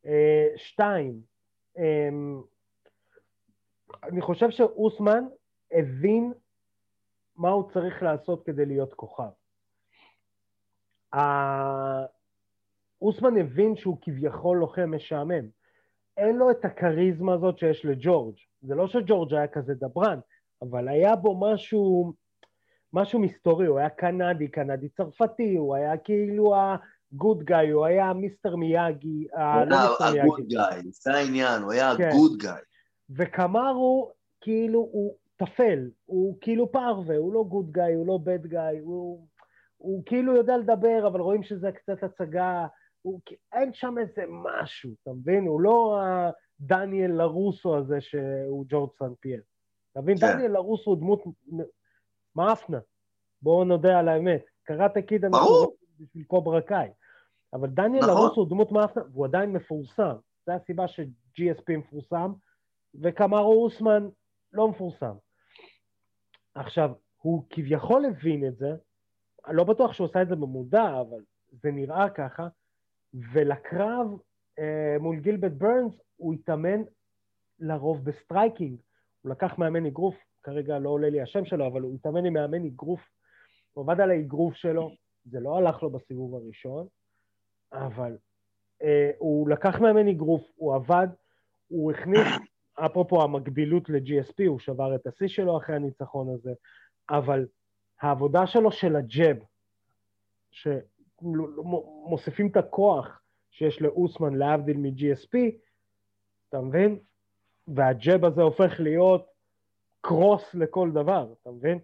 [0.07, 1.21] אה, שתיים,
[1.79, 2.43] אמ,
[4.03, 5.25] אני חושב שאוסמן
[5.73, 6.33] הבין
[7.37, 9.31] מה הוא צריך לעשות כדי להיות כוכב.
[13.03, 15.49] אוסמן הבין שהוא כביכול לוחם משעמם.
[16.17, 18.37] אין לו את הכריזמה הזאת שיש לג'ורג'.
[18.63, 20.19] זה לא שג'ורג' היה כזה דברן,
[20.63, 22.13] אבל היה בו משהו,
[22.93, 28.57] משהו מסתורי, הוא היה קנדי, קנדי צרפתי, הוא היה כאילו הגוד גאי, הוא היה מיסטר
[28.57, 30.55] מיאגי, לא מיסטר הגוד מיאגי.
[30.55, 31.91] גאי, זה העניין, הוא היה.
[31.91, 32.61] ה good guy.
[33.11, 38.79] וקמרו, כאילו, הוא תפל, הוא כאילו פרווה, הוא לא good guy, הוא לא bad guy,
[38.79, 39.27] הוא,
[39.77, 42.67] הוא כאילו יודע לדבר, אבל רואים שזה קצת הצגה,
[43.03, 43.21] הוא,
[43.53, 45.47] אין שם איזה משהו, אתה מבין?
[45.47, 46.01] הוא לא
[46.63, 49.43] הדניאל לרוסו הזה שהוא ג'ורג' סן פייר.
[49.93, 50.19] אתה מבין?
[50.19, 50.27] כן.
[50.27, 51.23] דניאל לרוסו הוא דמות
[52.37, 52.79] מאפנה,
[53.43, 54.45] בואו נודה על האמת.
[54.63, 55.47] קראטה קיד אנחנו
[56.01, 56.89] בשביל קוברה קאי.
[57.53, 58.15] אבל דניאל נכון.
[58.15, 60.17] לרוסו הוא דמות מאפנה, והוא עדיין מפורסם.
[60.47, 62.33] זו הסיבה ש-GSP מפורסם,
[62.95, 64.09] וקמרו אוסמן
[64.53, 65.15] לא מפורסם.
[66.55, 66.91] עכשיו,
[67.23, 68.75] הוא כביכול הבין את זה,
[69.47, 71.21] אני לא בטוח שהוא עושה את זה במודע, אבל
[71.51, 72.49] זה נראה ככה,
[73.33, 74.07] ולקרב
[75.01, 76.83] מול גילברט ברנס הוא התאמן
[77.59, 78.81] לרוב ב striking.
[79.23, 82.65] הוא לקח מאמן אגרוף, כרגע לא עולה לי השם שלו, אבל הוא התאמן עם מאמן
[82.65, 83.01] אגרוף,
[83.73, 84.91] הוא עבד על האגרוף שלו,
[85.25, 86.87] זה לא הלך לו בסיבוב הראשון,
[87.73, 88.17] אבל
[88.83, 91.09] אה, הוא לקח מאמן אגרוף, הוא עבד,
[91.69, 92.29] הוא הכניס,
[92.75, 96.53] אפרופו המקבילות ל-GSP, הוא שבר את השיא שלו אחרי הניצחון הזה,
[97.11, 97.47] אבל
[98.01, 99.37] העבודה שלו של הג'ב,
[100.51, 103.22] שמוסיפים את הכוח
[103.53, 105.39] שיש לאוסמן להבדיל מ-GSP,
[106.49, 106.99] אתה מבין?
[107.69, 109.27] והג'ב הזה הופך להיות
[110.01, 111.79] קרוס לכל דבר, אתה מבין?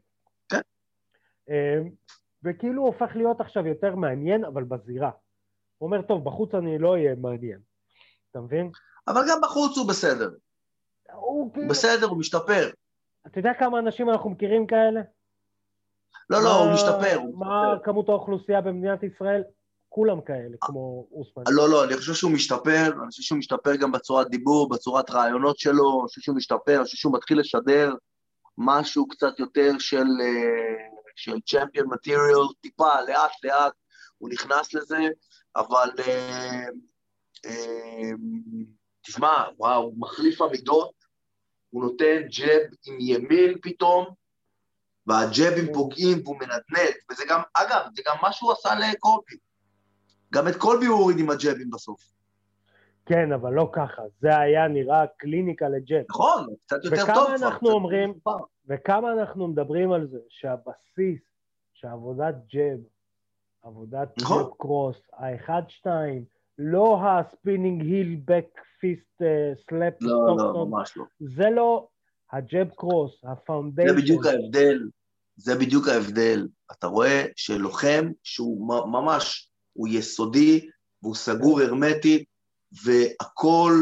[0.49, 0.61] כן.
[1.51, 1.79] אה,
[2.43, 5.11] וכאילו הוא הופך להיות עכשיו יותר מעניין, אבל בזירה.
[5.79, 7.61] הוא אומר, טוב, בחוץ אני לא אהיה מעניין,
[8.31, 8.71] אתה מבין?
[9.09, 10.31] אבל גם בחוץ הוא בסדר.
[11.13, 11.69] הוא כאילו...
[11.69, 12.71] בסדר, הוא משתפר.
[13.27, 15.01] אתה יודע כמה אנשים אנחנו מכירים כאלה?
[16.31, 17.21] לא, לא, הוא משתפר.
[17.35, 17.79] מה.
[17.85, 19.43] כמות האוכלוסייה במדינת ישראל?
[19.89, 21.43] כולם כאלה, כמו אוסמן.
[21.49, 25.59] לא, לא, אני חושב שהוא משתפר, אני חושב שהוא משתפר גם בצורת דיבור, בצורת רעיונות
[25.59, 27.95] שלו, אני חושב שהוא משתפר, אני חושב שהוא מתחיל לשדר
[28.59, 33.73] משהו קצת יותר של, אה, של צ'מפיון מטריאל, טיפה, לאט לאט,
[34.19, 34.99] הוא נכנס לזה,
[35.57, 36.65] אבל אה,
[37.47, 38.11] אה,
[39.03, 40.91] תשמע, וואו, הוא מחליף עמידות,
[41.71, 44.07] הוא נותן ג'ב עם ימין פתאום,
[45.07, 45.73] והג'בים כן.
[45.73, 49.37] פוגעים והוא מנדנד, וזה גם, אגב, זה גם מה שהוא עשה לקולבי.
[50.35, 52.01] גם את קולבי הוא הוריד עם הג'בים בסוף.
[53.07, 56.03] כן, אבל לא ככה, זה היה נראה קליניקה לג'ב.
[56.11, 57.23] נכון, קצת יותר טוב כבר.
[57.23, 58.15] וכמה אנחנו אומרים,
[58.69, 61.21] וכמה אנחנו מדברים על זה, שהבסיס,
[61.75, 62.79] שעבודת jab,
[63.63, 64.43] עבודת נכון.
[64.43, 66.25] jab cross, האחד-שתיים,
[66.59, 69.23] לא ה spinning heel back fist
[69.69, 71.05] slap, לא, לא, ממש לא.
[71.21, 71.89] זה לא
[72.33, 73.95] ה jab cross, ה foundation.
[73.95, 74.89] זה בדיוק ההבדל,
[75.37, 76.49] זה בדיוק ההבדל.
[76.73, 80.69] אתה רואה שלוחם שהוא ממש, הוא יסודי,
[81.03, 82.29] והוא סגור הרמטית,
[82.85, 83.73] והכל,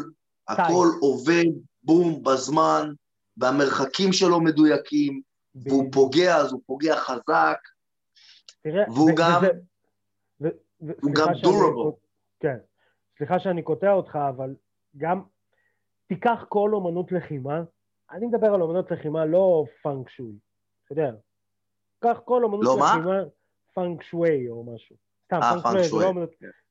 [0.49, 1.45] הכל עובד
[1.83, 2.93] בום בזמן,
[3.37, 5.21] והמרחקים שלו מדויקים,
[5.55, 7.59] והוא פוגע, אז הוא פוגע חזק,
[8.65, 9.43] והוא גם,
[10.79, 11.97] הוא גם durable.
[12.41, 12.57] כן,
[13.19, 14.55] סליחה שאני קוטע אותך, אבל
[14.97, 15.23] גם
[16.07, 17.63] תיקח כל אומנות לחימה,
[18.11, 20.33] אני מדבר על אומנות לחימה לא פנג שווי,
[20.85, 21.11] אתה יודע,
[21.99, 23.23] קח כל אומנות לא לחימה,
[23.75, 25.06] פנג שווי או משהו.
[25.27, 26.05] סתם, אה, פנג שווי.
[26.05, 26.27] לא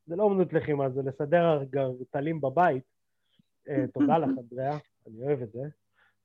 [0.08, 2.84] זה לא אומנות לחימה, זה לסדר גרטלים בבית.
[3.70, 5.60] אה, תודה לך, אנדריאה, אני אוהב את זה.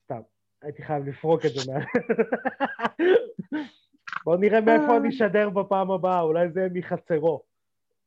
[0.04, 0.20] סתם,
[0.62, 1.78] הייתי חייב לפרוק את זה מה...
[4.24, 7.42] בואו נראה מאיפה אני אשדר בפעם הבאה, אולי זה מחצרו.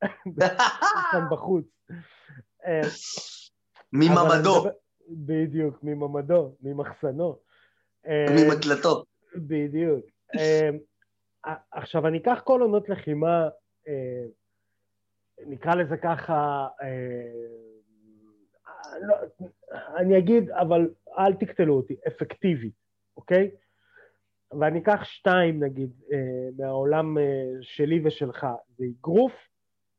[1.12, 1.64] כאן בחוץ.
[2.66, 2.80] אה,
[3.92, 4.64] מממדו.
[5.08, 7.38] בדיוק, מממדו, ממחסנו.
[8.06, 9.04] אה, ממקלטו.
[9.36, 10.04] בדיוק.
[11.72, 13.48] עכשיו, אני אקח כל עונות לחימה
[15.46, 17.30] נקרא לזה ככה, אה,
[19.00, 19.14] לא,
[19.96, 22.70] אני אגיד, אבל אל תקטלו אותי, אפקטיבי,
[23.16, 23.50] אוקיי?
[24.60, 28.46] ואני אקח שתיים נגיד אה, מהעולם אה, שלי ושלך,
[28.78, 29.32] זה אגרוף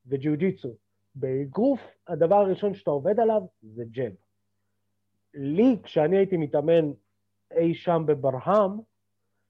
[0.05, 0.75] וג'יוג'יצו.
[1.15, 4.11] באגרוף הדבר הראשון שאתה עובד עליו זה ג'ב.
[5.33, 6.91] לי, כשאני הייתי מתאמן
[7.51, 8.71] אי שם בברהם,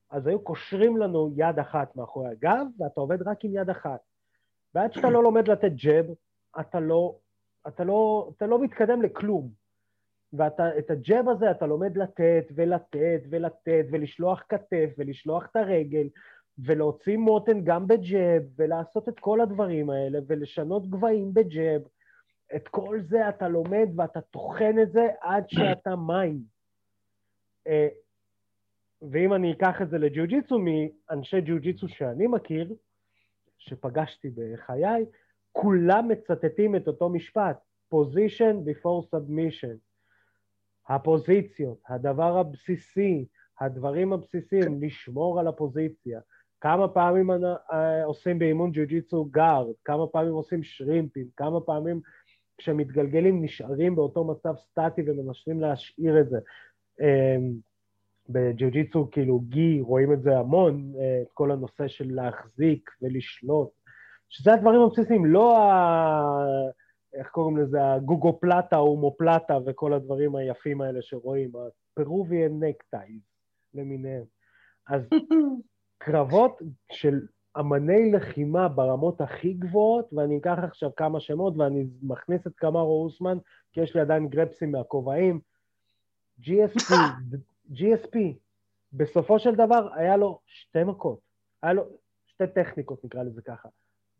[0.09, 3.99] אז היו קושרים לנו יד אחת מאחורי הגב, ואתה עובד רק עם יד אחת.
[4.75, 6.05] ועד שאתה לא לומד לתת ג'ב,
[6.59, 7.15] אתה לא,
[7.67, 9.49] אתה לא, אתה לא מתקדם לכלום.
[10.33, 16.07] ואת הג'ב הזה אתה לומד לתת ולתת ולתת ולשלוח כתף ולשלוח את הרגל
[16.57, 21.81] ולהוציא מותן גם בג'ב ולעשות את כל הדברים האלה ולשנות גבהים בג'ב.
[22.55, 26.39] את כל זה אתה לומד ואתה טוחן את זה עד שאתה מים.
[27.67, 27.87] אה,
[29.11, 32.73] ואם אני אקח את זה לג'יוג'יצו מאנשי ג'יוג'יצו שאני מכיר,
[33.69, 35.05] שפגשתי בחיי,
[35.51, 37.57] כולם מצטטים את אותו משפט,
[37.93, 39.77] position before submission.
[40.89, 43.25] הפוזיציות, הדבר הבסיסי,
[43.59, 46.19] הדברים הבסיסיים, לשמור על הפוזיציה.
[46.61, 52.01] כמה פעמים אה, עושים באימון ג'יוג'יצו גארד, כמה פעמים עושים שרימפים, כמה פעמים
[52.57, 56.39] כשמתגלגלים נשארים באותו מצב סטטי ומנסים להשאיר את זה.
[58.29, 63.69] בג'יוג'יצו, כאילו גי, רואים את זה המון, אה, את כל הנושא של להחזיק ולשלוט,
[64.29, 66.35] שזה הדברים הבסיסיים, לא ה...
[67.13, 71.51] איך קוראים לזה, הגוגו פלטה, הומו פלטה וכל הדברים היפים האלה שרואים,
[71.93, 73.21] הפרוביאן נקטייז
[73.73, 74.23] למיניהם.
[74.89, 75.09] אז
[75.97, 76.61] קרבות
[76.91, 77.21] של
[77.59, 83.37] אמני לחימה ברמות הכי גבוהות, ואני אקח עכשיו כמה שמות ואני מכניס את קמרו אוסמן,
[83.71, 85.39] כי יש לי עדיין גרפסים מהכובעים.
[86.41, 86.93] GSP,
[87.73, 88.17] GSP,
[88.93, 91.19] בסופו של דבר היה לו שתי מכות,
[91.63, 91.83] היה לו
[92.27, 93.69] שתי טכניקות נקרא לזה ככה,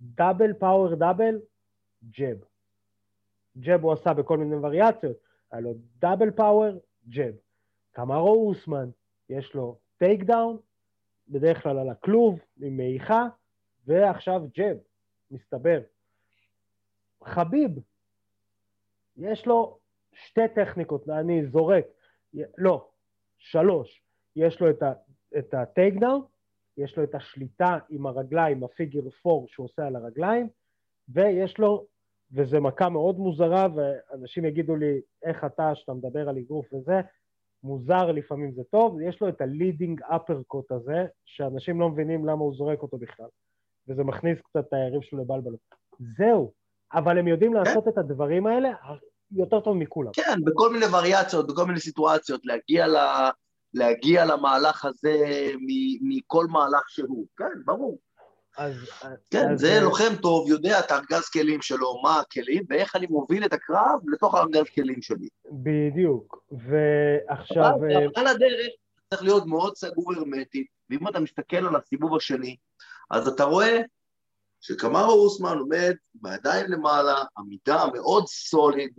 [0.01, 1.39] double power double,
[2.03, 2.37] jab.
[3.57, 5.17] jab הוא עשה בכל מיני וריאציות,
[5.51, 7.33] היה לו double power, jab.
[7.91, 8.89] קמרו אוסמן,
[9.29, 10.57] יש לו takedown,
[11.27, 13.27] בדרך כלל על הכלוב, עם מעיכה,
[13.85, 14.77] ועכשיו jab,
[15.31, 15.81] מסתבר.
[17.23, 17.71] חביב,
[19.17, 19.79] יש לו
[20.13, 21.85] שתי טכניקות, אני זורק,
[22.57, 22.89] לא,
[23.45, 24.01] שלוש,
[24.35, 24.69] יש לו
[25.37, 26.21] את ה takedown,
[26.77, 30.47] יש לו את השליטה עם הרגליים, ה figure four שהוא עושה על הרגליים,
[31.09, 31.85] ויש לו,
[32.31, 37.01] וזו מכה מאוד מוזרה, ואנשים יגידו לי, איך אתה, שאתה מדבר על אגרוף וזה,
[37.63, 42.41] מוזר לפעמים זה טוב, יש לו את ה leading uppercut הזה, שאנשים לא מבינים למה
[42.41, 43.29] הוא זורק אותו בכלל,
[43.87, 45.59] וזה מכניס קצת את היריב שלו לבלבלות.
[46.17, 46.51] זהו,
[46.93, 47.89] אבל הם יודעים לעשות כן.
[47.89, 48.71] את הדברים האלה
[49.35, 50.11] יותר טוב מכולם.
[50.13, 52.97] כן, בכל מיני וריאציות, בכל מיני סיטואציות, להגיע, ל...
[53.73, 55.25] להגיע למהלך הזה
[56.01, 57.25] מכל מהלך שהוא.
[57.37, 57.99] כן, ברור.
[58.57, 58.73] אז...
[59.31, 63.07] כן, אז, זה אה, לוחם טוב, יודע את הארגז כלים שלו, מה הכלים, ואיך אני
[63.07, 65.27] מוביל את הקרב לתוך הארגז כלים שלי.
[65.51, 66.43] בדיוק.
[66.51, 67.75] ועכשיו...
[67.79, 68.71] אבל אה, על הדרך
[69.09, 72.55] צריך להיות מאוד סגור הרמטית, ואם אתה מסתכל על הסיבוב השני,
[73.11, 73.81] אז אתה רואה
[74.61, 78.93] שקמרו אוסמן עומד בידיים למעלה, עמידה מאוד סוליד,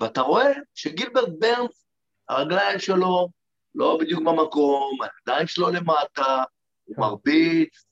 [0.00, 1.86] ואתה רואה שגילברט ברנס,
[2.28, 3.28] הרגליים שלו
[3.74, 6.42] לא בדיוק במקום, הידיים שלו למטה,
[6.84, 7.00] הוא כן.
[7.02, 7.84] מרביץ,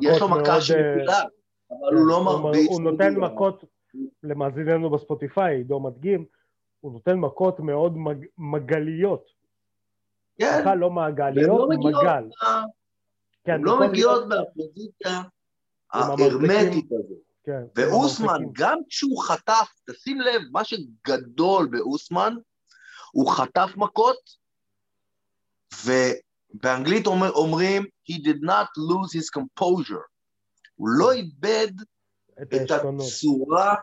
[0.00, 1.20] יש לו מכה אה, שמפילה,
[1.70, 2.68] אבל הוא לא הוא מ- מרביץ.
[2.70, 3.64] הוא נותן מכות,
[4.22, 6.24] למאזיננו בספוטיפיי, עידו מדגים,
[6.80, 9.30] הוא נותן מכות מאוד מג- מגליות.
[10.38, 12.24] כן, סליחה, לא מעגליות, לא מגל.
[13.44, 15.22] כן, הן לא מגיעות מהפוזיציה
[15.92, 17.31] ההרמטית הזאת.
[17.44, 18.40] כן, ואוסמן.
[18.52, 22.34] גם כשהוא חטף, תשים לב, מה שגדול באוסמן,
[23.12, 24.16] הוא חטף מכות,
[25.84, 30.06] ובאנגלית אומר, אומרים, he did not lose his composure.
[30.74, 31.72] הוא לא איבד
[32.42, 32.70] את את.
[32.70, 33.74] הצורה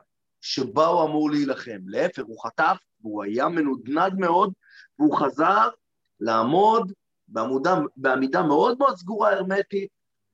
[0.41, 1.79] שבה הוא אמור להילחם.
[1.85, 4.53] להפך, הוא חטף, והוא היה מנודנד מאוד,
[4.99, 5.69] והוא חזר
[6.19, 6.91] לעמוד
[7.27, 9.89] בעמודה, בעמידה מאוד מאוד סגורה הרמטית,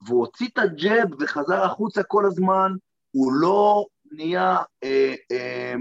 [0.05, 2.71] והוא הוציא את ה jab וחזר החוצה כל הזמן,
[3.15, 5.73] הוא לא נהיה אה, אה,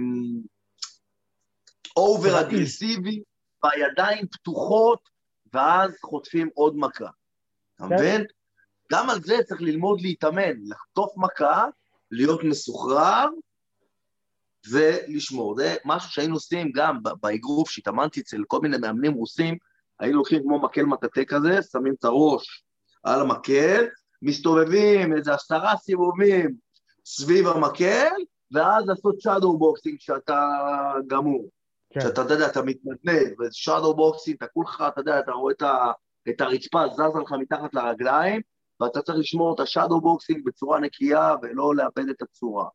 [1.96, 3.22] over אגרסיבי,
[3.64, 5.08] והידיים פתוחות,
[5.52, 7.08] ואז חוטפים עוד מכה.
[7.76, 7.94] אתה כן.
[7.94, 8.24] מבין?
[8.92, 11.64] גם על זה צריך ללמוד להתאמן, לחטוף מכה,
[12.10, 13.26] להיות מסוחרר
[14.70, 15.56] ולשמור.
[15.56, 19.58] זה משהו שהיינו עושים גם באגרוף שהתאמנתי אצל כל מיני מאמנים רוסים,
[20.00, 22.64] היינו לוקחים כמו מקל מטאטא כזה, שמים את הראש
[23.02, 23.84] על המקל,
[24.22, 26.63] מסתובבים איזה עשרה סיבובים
[27.04, 28.12] סביב המקל,
[28.52, 30.50] ואז לעשות shadow boxing כשאתה
[31.06, 31.50] גמור.
[31.90, 35.52] כן, שאתה, אתה יודע, אתה מתנדנד, ו shadow boxing, אתה כולך, אתה יודע, אתה רואה
[35.52, 35.92] את, ה,
[36.28, 38.40] את הרצפה זזה לך מתחת לרגליים,
[38.80, 42.68] ואתה צריך לשמור את ה shadow boxing בצורה נקייה ולא לאבד את הצורה.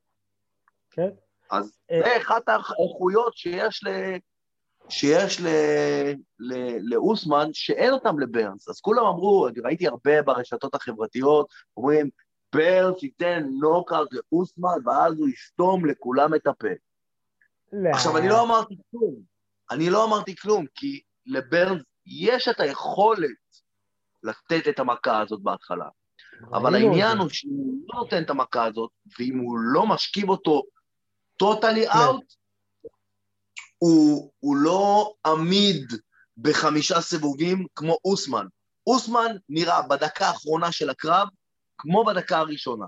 [0.92, 1.10] כן.
[1.52, 2.02] אז אה.
[2.04, 3.90] זה אחת האיכויות שיש ל...
[4.90, 5.48] שיש ל...
[6.40, 6.54] ל...
[6.82, 8.70] לאוסמן, שאין אותם לברנס.
[8.70, 12.10] אז כולם אמרו, ראיתי הרבה ברשתות החברתיות, אומרים,
[12.56, 16.68] ברנס ייתן נוקאוט לאוסמן, ואז הוא יסתום לכולם את הפה.
[17.74, 17.90] לא.
[17.90, 19.16] עכשיו, אני לא אמרתי כלום.
[19.72, 23.30] אני לא אמרתי כלום, כי לברנס יש את היכולת
[24.24, 25.86] לתת את המכה הזאת בהתחלה.
[26.54, 27.18] אבל העניין.
[27.18, 30.64] הוא שאם הוא לא נותן את המכה הזאת, ואם הוא לא משכיב אותו
[31.38, 31.98] טוטלי כן.
[31.98, 32.34] אאוט,
[33.78, 35.94] הוא, הוא לא עמיד
[36.38, 38.46] בחמישה סיבובים כמו אוסמן.
[38.88, 41.28] אוסמן נראה בדקה האחרונה של הקרב
[41.80, 42.86] כמו בדקה הראשונה.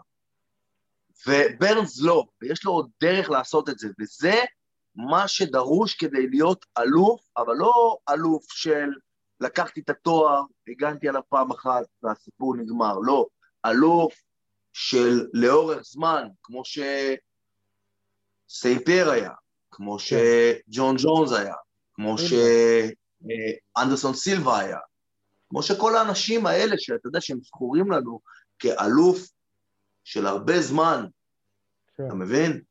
[1.28, 4.42] וברנס לא, ויש לו עוד דרך לעשות את זה, וזה
[4.96, 8.90] מה שדרוש כדי להיות אלוף, אבל לא אלוף של
[9.40, 13.26] לקחתי את התואר, הגנתי עליו פעם אחת והסיפור נגמר, לא,
[13.66, 14.14] אלוף
[14.74, 16.62] של לאורך זמן, כמו
[18.50, 19.32] שסייפר היה,
[19.72, 21.56] כמו שג'ון ג'ונס היה,
[21.94, 22.16] כמו
[23.78, 24.80] שאנדרסון סילבה היה,
[25.50, 28.20] כמו שכל האנשים האלה שאתה יודע שהם זכורים לנו
[28.62, 29.18] כאלוף
[30.04, 31.06] של הרבה זמן,
[31.98, 32.08] כן.
[32.08, 32.62] אתה מבין?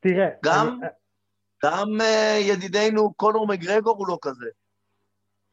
[0.00, 0.88] תראה, גם- אני-
[1.64, 2.04] גם uh,
[2.40, 4.46] ידידנו קונור מגרגור הוא לא כזה.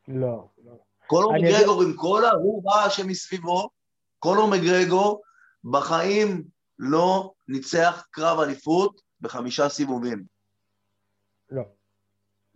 [0.07, 0.71] לא, לא.
[1.07, 3.69] קונור מגרגור עם כל ההורבע שמסביבו,
[4.19, 5.21] קונור מגרגור
[5.63, 6.43] בחיים
[6.79, 10.23] לא ניצח קרב אליפות בחמישה סיבובים.
[11.49, 11.63] לא.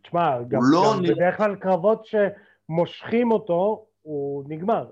[0.03, 4.91] תשמע, גם, לא גם נראה- בדרך כלל קרבות שמושכים אותו, הוא נגמר.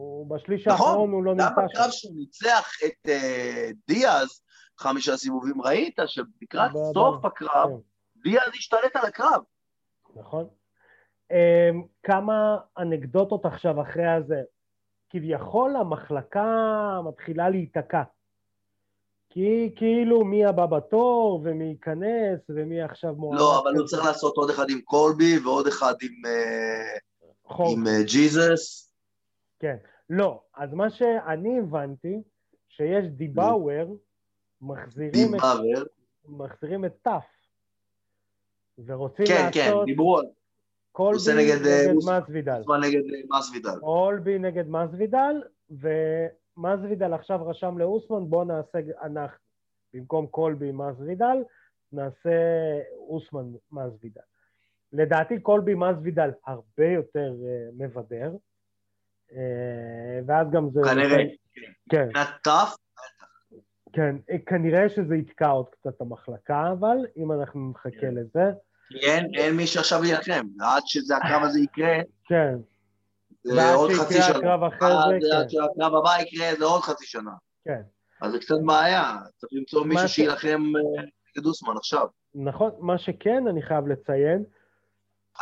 [0.00, 1.90] הוא בשליש נכון, האחרון הוא לא גם נמצא בקרב שם.
[1.90, 4.42] שהוא ניצח את uh, דיאז
[4.78, 8.20] חמישה סיבובים, ראית שלקראת סוף הקרב, כן.
[8.22, 9.42] דיאז השתלט על הקרב.
[10.16, 10.48] נכון.
[11.32, 11.34] Um,
[12.02, 14.40] כמה אנקדוטות עכשיו אחרי הזה.
[15.12, 18.02] כביכול המחלקה מתחילה להיתקע.
[19.30, 23.38] כי כאילו מי הבא בתור ומי ייכנס ומי עכשיו מועמד.
[23.38, 23.86] לא, אבל הוא.
[23.86, 26.12] צריך לעשות עוד אחד עם קולבי ועוד אחד עם,
[27.46, 27.66] חוק.
[27.72, 28.89] עם אה, ג'יזוס.
[29.60, 29.76] כן.
[30.10, 32.22] לא, אז מה שאני הבנתי,
[32.68, 33.96] שיש דיבאוור,
[34.60, 35.82] מחזירים את, דיבאבר.
[36.28, 37.24] מחזירים את טאף.
[38.86, 40.26] ורוצים כן, כן, לעשות דיברו על
[40.92, 41.96] קולבי עושה נגד, אה, נגד.
[41.96, 42.62] מסוידל.
[42.82, 43.80] נגד אה, מסוידל.
[43.80, 49.50] קולבי נגד מסוידל, ומסוידל עכשיו רשם לאוסמן, בוא נעשה אנחנו.
[49.94, 51.36] במקום קולבי מסוידל,
[51.92, 52.30] נעשה
[53.08, 54.20] אוסמן מסוידל.
[54.92, 58.36] לדעתי קולבי מסוידל הרבה יותר uh, מבדר,
[60.26, 60.80] ואז גם זה...
[60.84, 61.24] כנראה.
[61.90, 62.08] כן,
[62.44, 62.76] טאף,
[63.92, 68.14] כן, אה, כנראה שזה יתקע עוד קצת את המחלקה, אבל אם אנחנו נחכה כן.
[68.14, 68.50] לזה,
[68.88, 70.46] כי אין, אין מי שעכשיו יילחם.
[70.60, 72.54] עד שזה הקרב הזה יקרה, כן,
[73.44, 74.38] זה עוד חצי שנה.
[74.38, 75.36] הקרב אחרי עד- זה, כן.
[75.36, 77.30] עד שהקרב הבא יקרה זה עוד חצי שנה.
[77.64, 77.80] כן.
[78.22, 81.02] אז זה קצת בעיה, צריך למצוא מישהו ש- שיילחם אה,
[81.36, 82.06] נגד אוסמן עכשיו.
[82.34, 84.44] נכון, מה שכן אני חייב לציין,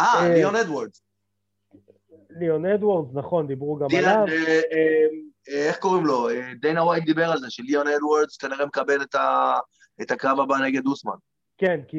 [0.01, 1.03] אה, אה, ליאון אדוורדס.
[2.39, 5.07] ליאון אדוורדס, נכון, דיברו גם דילן, עליו, אה, אה,
[5.49, 6.29] אה, איך קוראים לו?
[6.61, 9.59] דיינה ווייט דיבר על זה, שליאון אדוורדס כנראה מקבל את ה-
[10.03, 11.13] את הקרב הבא נגד אוסמן.
[11.59, 11.99] כן, כי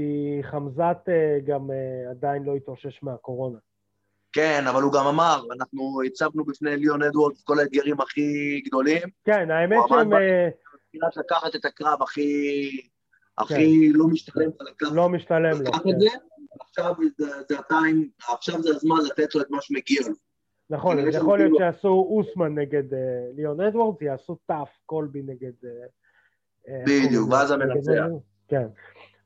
[0.52, 0.98] חמזת
[1.48, 1.70] גם
[2.12, 3.58] עדיין לא התאושש מהקורונה.
[4.34, 8.22] כן, אבל הוא גם אמר, אנחנו הצבנו בפני ליאון אדוורדס כל האתגרים הכי
[8.68, 10.48] גדולים, כן, האמת הוא שהם אה,
[11.04, 12.70] רק לקחת את הקרב הכי,
[13.38, 15.60] הכי לא משתלם לקחת לא משתלם לו.
[15.64, 15.90] לקח כן.
[15.90, 16.08] את זה,
[16.62, 20.14] עכשיו זה- זה ה time, עכשיו זה הזמן לתת לו את מה שמגיע לו.
[20.70, 25.22] נכון, כנראה אז יכול להיות כאילו- שיעשו אוסמן נגד אה, ליאון אדוורדס, יעשו Tough קולבי
[25.22, 25.52] נגד...
[25.66, 25.86] אה,
[26.68, 27.32] אה, בדיוק?
[27.32, 28.06] ואז המנצח.
[28.48, 28.68] כן,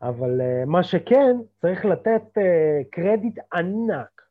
[0.02, 2.24] אבל מה שכן, צריך לתת
[2.91, 4.22] קרדיט ענק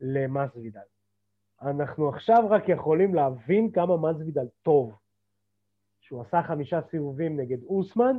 [0.00, 0.80] למסוידל.
[1.62, 4.92] אנחנו עכשיו רק יכולים להבין כמה מסוידל טוב.
[6.00, 8.16] שהוא עשה חמישה סיבובים נגד אוסמן,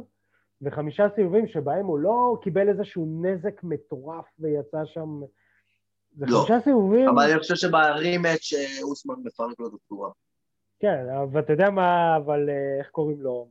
[0.61, 5.21] וחמישה סיבובים שבהם הוא לא קיבל איזשהו נזק מטורף ויצא שם...
[6.19, 6.37] זה לא.
[6.47, 7.09] חמישה סיבובים...
[7.09, 10.09] אבל אני חושב שברימץ' אה, אוסמן מפרק לו את הצורה.
[10.79, 13.47] כן, ואתה יודע מה, אבל אה, איך קוראים לו?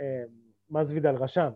[0.00, 0.22] אה,
[0.70, 1.50] מסוידל רשם.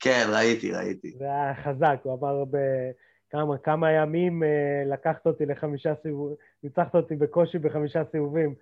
[0.00, 1.12] כן, ראיתי, ראיתי.
[1.18, 7.16] זה היה חזק, הוא אמר בכמה כמה ימים אה, לקחת אותי לחמישה סיבובים, ניצחת אותי
[7.16, 8.54] בקושי בחמישה סיבובים.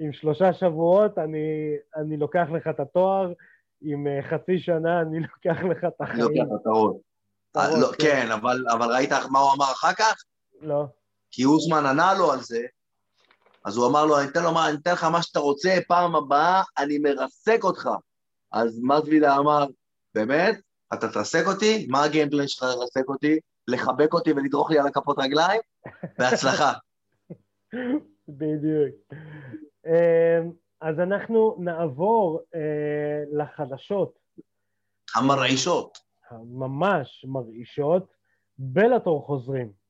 [0.00, 3.32] עם שלושה שבועות אני, אני לוקח לך את התואר,
[3.82, 6.20] עם אה, חצי שנה אני לוקח לך את אני החיים.
[6.20, 6.96] לוקח את הראש.
[7.56, 8.04] אה, לא, כן.
[8.04, 10.14] כן, אבל אבל ראית מה הוא אמר אחר כך?
[10.62, 10.84] לא,
[11.30, 12.62] כי אוסמן ענה לו על זה,
[13.64, 16.62] אז הוא אמר לו, אני אתן לו אני אתן לך מה שאתה רוצה, פעם הבאה
[16.78, 17.88] אני מרסק אותך.
[18.52, 19.66] אז מזווילה אמר,
[20.14, 20.60] באמת?
[20.94, 21.86] אתה תרסק אותי?
[21.90, 23.38] מה הגיימפלן שלך לרסק אותי?
[23.68, 25.60] לחבק אותי ולדרוך לי על הכפות רגליים?
[26.18, 26.72] בהצלחה.
[28.28, 28.94] בדיוק.
[29.86, 30.40] אה,
[30.80, 34.18] אז אנחנו נעבור אה, לחדשות
[35.16, 35.98] המרעישות.
[36.30, 38.14] הממש מרעישות.
[38.58, 39.81] בלאטור חוזרים.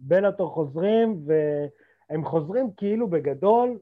[0.00, 3.78] בלאטור חוזרים, והם חוזרים כאילו בגדול,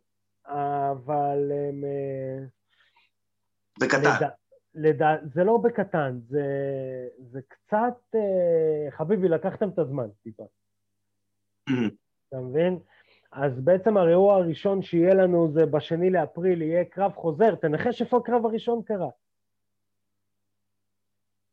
[0.47, 1.85] אבל הם...
[1.85, 2.45] אה,
[3.81, 4.01] בקטן.
[4.01, 4.29] לדע-
[4.75, 6.45] לדע- זה לא בקטן, זה,
[7.19, 8.14] זה קצת...
[8.14, 10.45] אה, חביבי, לקחתם את הזמן טיפה.
[12.29, 12.79] אתה מבין?
[13.33, 17.55] אז בעצם האירוע הראשון שיהיה לנו זה בשני לאפריל, יהיה קרב חוזר.
[17.55, 19.09] תנחש איפה הקרב הראשון קרה?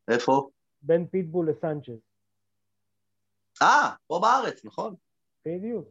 [0.08, 0.48] איפה?
[0.82, 2.13] בין פיטבול לסנצ'ז.
[3.62, 4.94] אה, פה בארץ, נכון.
[5.46, 5.88] בדיוק.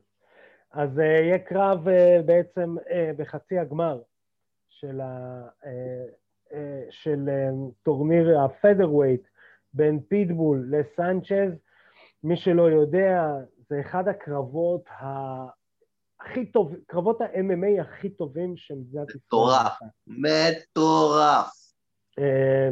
[0.71, 4.01] אז אה, יהיה קרב אה, בעצם אה, בחצי הגמר
[4.69, 5.65] של, ה, אה,
[6.49, 6.53] אה,
[6.89, 9.27] של אה, טורניר ה featherweight
[9.73, 11.53] בין פיטבול לסנצ'ז.
[12.23, 13.21] מי שלא יודע,
[13.69, 15.05] זה אחד הקרבות ה...
[16.21, 19.21] הכי טוב, קרבות ה-MMA הכי טובים שמדינת ישראל.
[19.27, 19.79] מטורף.
[20.07, 21.73] מטורף.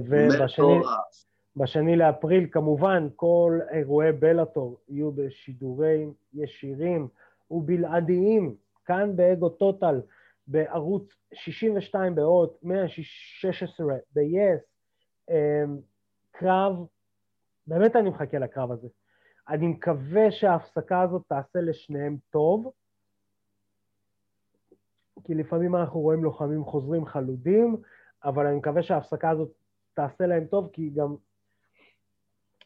[0.05, 1.30] ובשני מטורף.
[1.55, 7.07] בשני לאפריל, כמובן, כל אירועי בלאטור יהיו בשידורים ישירים
[7.51, 10.01] ובלעדיים, כאן באגו טוטל,
[10.47, 14.61] בערוץ 62 באות, 116 ב-yes,
[15.29, 15.77] אמ,
[16.31, 16.75] קרב,
[17.67, 18.87] באמת אני מחכה לקרב הזה.
[19.49, 22.71] אני מקווה שההפסקה הזאת תעשה לשניהם טוב,
[25.23, 27.77] כי לפעמים אנחנו רואים לוחמים חוזרים חלודים,
[28.23, 29.51] אבל אני מקווה שההפסקה הזאת
[29.93, 31.15] תעשה להם טוב, כי גם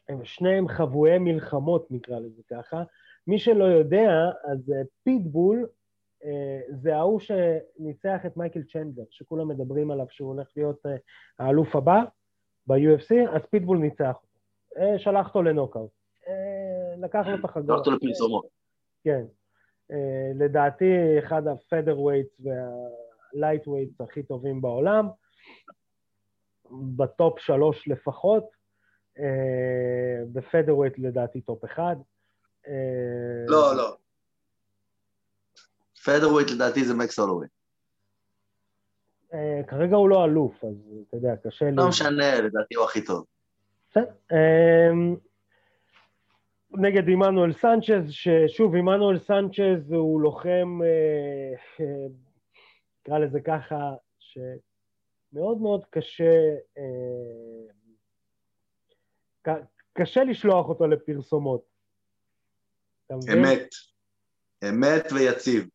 [0.09, 2.83] הם שניהם חביבי מלחמות, נקרא לזה ככה.
[3.27, 4.09] מי שלא יודע,
[4.51, 5.67] אז אה, פיטבול
[6.25, 10.95] אה, זה ההוא שניצח את מייקל צ'נדלר, שכולם מדברים עליו שהוא הולך להיות אה,
[11.39, 12.03] האלוף הבא
[12.67, 14.35] ב-UFC, אז פיטבול ניצח אותו.
[14.97, 15.91] שלח אותו לנוקאוט.
[16.97, 17.77] לקח לו את החגורה.
[17.77, 18.45] הלכת לפרסומות.
[19.03, 19.23] כן.
[20.35, 25.07] לדעתי, אחד ה featherweights וה lightweights הכי טובים בעולם,
[26.71, 28.43] בטופ שלוש לפחות,
[29.19, 31.95] אה, ב featherweight לדעתי top אחד.
[32.67, 32.73] אה,
[33.47, 33.95] לא, לא.
[36.05, 37.47] featherweight לדעתי זה מקס הולווי.
[39.33, 40.75] אה, כרגע הוא לא אלוף, אז
[41.07, 41.75] אתה יודע, קשה לי...
[41.75, 43.25] לא משנה, לדעתי הוא הכי טוב.
[43.89, 44.11] בסדר.
[46.71, 50.79] נגד עמנואל סנצ'ז, ששוב, עמנואל סנצ'ז הוא לוחם,
[53.01, 56.55] נקרא לזה ככה, שמאוד מאוד קשה,
[59.93, 61.61] קשה לשלוח אותו לפרסומות.
[63.11, 63.69] אמת.
[64.69, 65.67] אמת ויציב.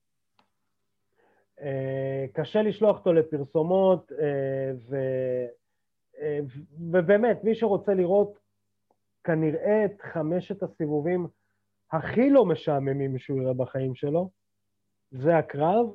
[1.61, 4.97] אה, קשה לשלוח אותו לפרסומות, אה, ו...
[6.21, 6.41] אה,
[6.91, 8.39] ובאמת, מי שרוצה לראות
[9.25, 11.27] כנראה את חמשת הסיבובים
[11.93, 14.31] הכי לא משעממים שהוא יראה בחיים שלו,
[15.11, 15.87] זה הקרב.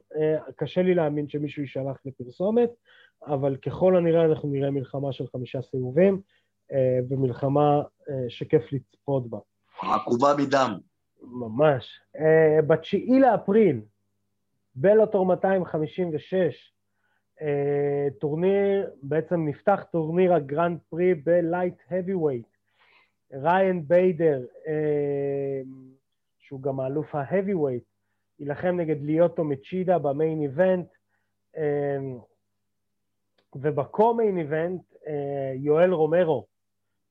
[0.56, 2.70] קשה לי להאמין שמישהו יישלח לפרסומת,
[3.26, 6.22] אבל ככל הנראה אנחנו נראה מלחמה של חמישה סיבובים,
[7.10, 9.38] ומלחמה אה, שכיף לצפות בה.
[9.82, 10.78] עקובה מדם.
[11.22, 12.02] ממש.
[12.68, 13.82] בתשיעי לאפריל,
[14.76, 16.74] בלוטור 256,
[18.20, 22.48] טורניר, בעצם נפתח טורניר הגרנד פרי ב light heavyweight.
[23.34, 24.46] ריין ביידר,
[26.40, 27.84] שהוא גם האלוף ההאבי ווייט,
[28.40, 30.88] יילחם נגד ליאוטו מצ'ידה במיין איבנט,
[33.56, 36.46] ובקו-מיין איבנט אה, יואל רומרו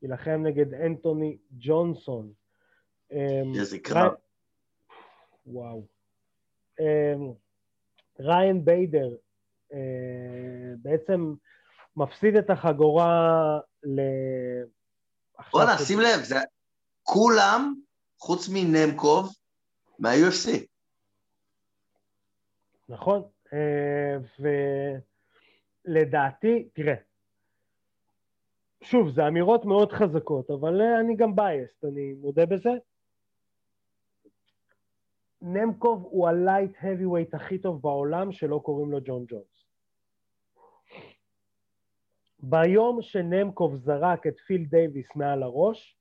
[0.05, 2.32] יילחם נגד אנטוני ג'ונסון.
[3.12, 4.12] אמ, איזה קרב.
[5.46, 5.86] וואו.
[6.80, 7.32] אמ,
[8.20, 9.16] ריין ביידר
[9.72, 9.78] אה,
[10.82, 11.34] בעצם
[11.96, 14.00] מפסיד את החגורה ל...
[15.52, 16.36] בואנה, שים לב, זה
[17.02, 17.74] כולם,
[18.18, 19.32] חוץ מנמקוב,
[19.98, 20.50] מה-UFC.
[22.88, 23.22] נכון?
[23.52, 24.16] אה,
[25.88, 26.94] ולדעתי, תראה,
[28.85, 32.70] שוב, זה אמירות מאוד חזקות, אבל אה, אני גם biased, אני מודה בזה.
[35.43, 36.72] נמקוב הוא ה light
[37.05, 39.64] heavyweight הכי טוב בעולם שלא קוראים לו ג'ון ג'ונס.
[42.39, 45.99] ביום שנמקוב זרק את פיל דייוויס מעל הראש,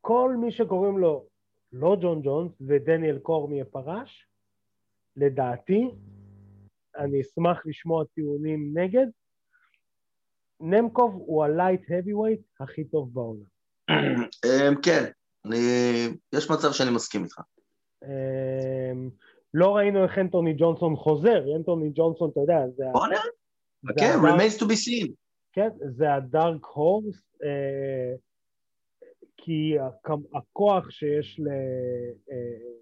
[0.00, 1.26] כל מי שקוראים לו
[1.72, 4.28] לא ג'ון ג'ונס ודניאל קורמי פרש,
[5.16, 5.90] לדעתי,
[6.96, 9.06] אני אשמח לשמוע טיעונים נגד,
[10.60, 13.54] נמקוב הוא ה light heavyweight הכי טוב בעולם.
[13.90, 15.04] אמ, כן.
[16.32, 17.40] יש מצב שאני מסכים איתך.
[18.04, 19.10] אמ,
[19.54, 22.84] לא ראינו איך אנטוני ג'ונסון חוזר, אנטוני ג'ונסון, אתה יודע, זה...
[22.92, 23.22] בוא נראה.
[23.98, 25.12] כן, remains to be seen.
[25.52, 28.14] כן, זה ה dark horse, אה,
[29.36, 29.74] כי
[30.34, 31.48] הכוח שיש ל...
[32.30, 32.74] אה,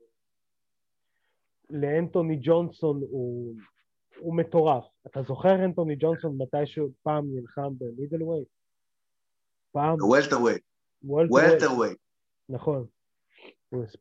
[1.71, 3.55] לאנטוני ג'ונסון הוא,
[4.23, 4.85] הוא מטורף.
[5.07, 8.49] אתה זוכר אנטוני ג'ונסון מתי שהוא פעם נלחם ב middleweight?
[9.73, 9.97] פעם?
[10.01, 10.63] Welterweight.
[11.03, 11.99] Welterweight.
[12.49, 12.87] נכון.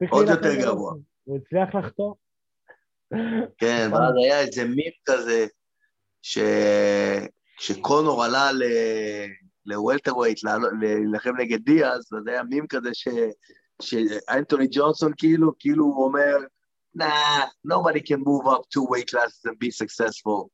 [0.09, 0.93] עוד יותר גרוע.
[1.23, 2.17] הוא הצליח לחתוך.
[3.57, 5.45] כן, ואז היה איזה מים כזה,
[6.21, 6.37] ש...
[7.57, 8.49] כשקונור עלה
[9.65, 10.39] לוולטר ווייט
[10.81, 13.07] להילחם נגד דיאז, אז היה מים כזה ש...
[13.81, 16.37] שאנטוני ג'ונסון כאילו, כאילו הוא אומר,
[16.93, 20.49] nah, nobody can move up two weight classes and be successful.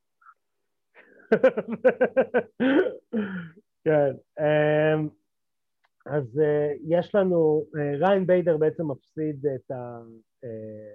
[3.83, 5.09] כן, אמ,
[6.05, 9.99] אז אה, יש לנו, אה, ריין ביידר בעצם מפסיד את, ה,
[10.43, 10.93] אה,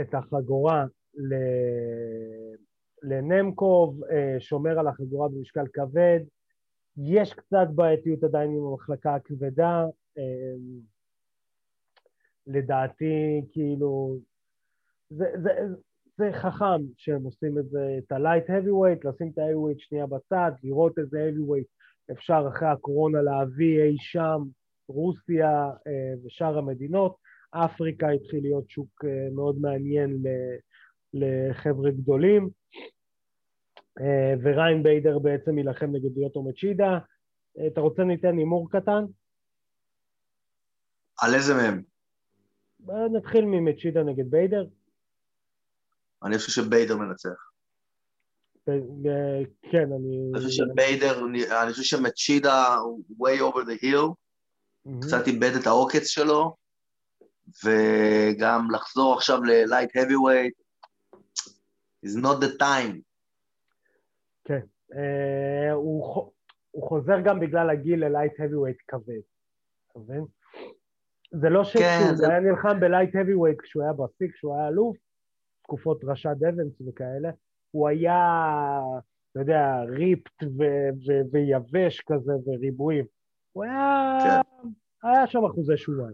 [0.00, 0.84] את החגורה
[3.02, 4.00] לנמקוב,
[4.38, 6.20] שומר על החגורה במשקל כבד,
[6.96, 9.84] יש קצת בעייתיות עדיין עם המחלקה הכבדה,
[10.18, 10.80] אמ,
[12.46, 14.18] לדעתי כאילו
[15.10, 15.50] זה, זה,
[16.18, 20.98] זה חכם שהם עושים את זה, את ה-light heavyweight, לשים את ה-heavyweight שנייה בצד, לראות
[20.98, 21.74] איזה heavyweight
[22.12, 24.42] אפשר אחרי הקורונה להביא אי שם,
[24.88, 27.16] רוסיה אה, ושאר המדינות.
[27.50, 30.22] אפריקה התחיל להיות שוק אה, מאוד מעניין
[31.14, 32.48] לחבר'ה גדולים.
[34.00, 36.98] אה, וריין ביידר בעצם יילחם נגד יוטו מצ'ידה.
[37.66, 39.04] אתה רוצה ניתן הימור קטן?
[41.22, 41.82] על איזה מהם?
[43.16, 44.66] נתחיל ממצ'ידה נגד ביידר.
[46.24, 47.50] אני חושב שביידר מנצח.
[48.66, 48.72] כן,
[49.72, 50.30] אני...
[50.34, 51.24] אני חושב שביידר,
[51.62, 54.14] אני חושב שמצ'ידה הוא way over the hill,
[55.00, 56.56] קצת איבד את העוקץ שלו,
[57.64, 60.64] וגם לחזור עכשיו ל-light heavyweight,
[62.06, 63.00] is not the time.
[64.44, 64.60] כן,
[64.96, 66.32] אה, הוא
[66.80, 69.20] חוזר גם בגלל הגיל ל-light heavyweight כבד,
[69.90, 70.24] אתה מבין?
[71.30, 74.96] זה לא כן, היה נלחם ב-light heavyweight כשהוא היה בפיק, כשהוא היה אלוף,
[75.64, 77.30] תקופות רשד אבנס וכאלה,
[77.70, 78.18] הוא היה,
[79.30, 83.04] אתה יודע, ריפט ו- ו- ויבש כזה וריבועים.
[83.52, 84.68] הוא היה, כן.
[85.08, 86.12] היה שם אחוזי שומן.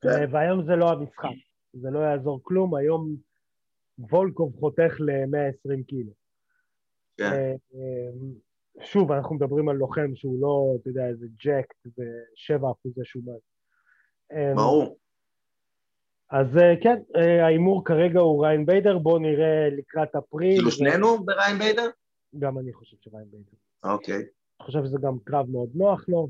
[0.00, 0.08] כן.
[0.08, 1.28] אה, והיום זה לא המשחק,
[1.72, 3.16] זה לא יעזור כלום, היום
[3.98, 6.12] וולקוב חותך ל-120 קילו.
[7.16, 7.24] כן.
[7.24, 8.10] אה, אה,
[8.84, 13.32] שוב, אנחנו מדברים על לוחם שהוא לא, אתה יודע, איזה ג'קט ושבע אחוזי שומן.
[14.54, 14.98] ברור.
[16.30, 20.56] אז אה, כן, אה, ההימור כרגע הוא ריין ביידר, בואו נראה לקראת אפריל.
[20.56, 21.90] כאילו שנינו בריין ביידר?
[22.38, 23.52] גם אני חושב שריין ביידר.
[23.84, 24.16] אוקיי.
[24.16, 26.28] אני חושב שזה גם קרב מאוד נוח לו.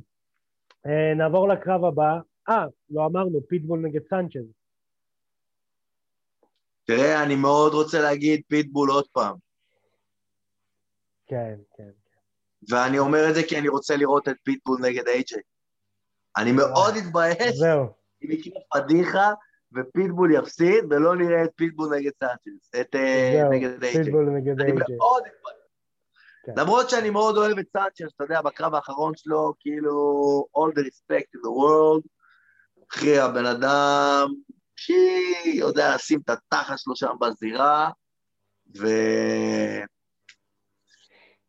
[0.86, 2.18] אה, נעבור לקרב הבא.
[2.49, 4.53] אה, לא אמרנו, פיטבול נגד סנצ'ז.
[6.84, 9.36] תראה, אני מאוד רוצה להגיד פיטבול עוד פעם.
[11.26, 11.90] כן, כן.
[12.70, 15.42] ואני אומר את זה כי אני רוצה לראות את פיטבול נגד איי-ג'יי.
[16.36, 17.55] אני מאוד אתבאס.
[17.55, 17.86] זהו.
[18.22, 19.32] אם יקרה פדיחה
[19.72, 24.04] ופיטבול יפסיד, ולא נראה את פיטבול נגד סאנצ'ס, את אה, נגד איי-ג'יי.
[24.04, 24.96] פיטבול נגד אני איי-ג'יי.
[24.96, 25.58] מאוד אכפת.
[26.46, 26.52] כן.
[26.56, 31.28] למרות שאני מאוד אוהב את סאנצ'ס, אתה יודע, בקרב האחרון שלו, כאילו, all the respect
[31.36, 32.08] in the world,
[32.90, 34.28] אחי, הבן אדם,
[35.54, 37.90] יודע לשים את התחת שלו שם בזירה,
[38.78, 38.86] ו...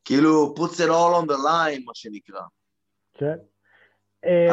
[0.06, 2.42] כאילו, puts it all on the line, מה שנקרא.
[3.14, 3.36] כן.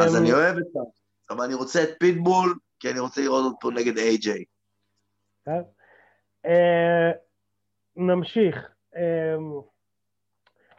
[0.01, 3.45] אז אמ, אני אוהב את סאנצ'ס, אבל אני רוצה את פיטבול, כי אני רוצה לראות
[3.45, 4.43] אותו נגד AJ.
[6.45, 7.11] אה,
[7.95, 8.69] נמשיך.
[8.95, 9.59] אמ,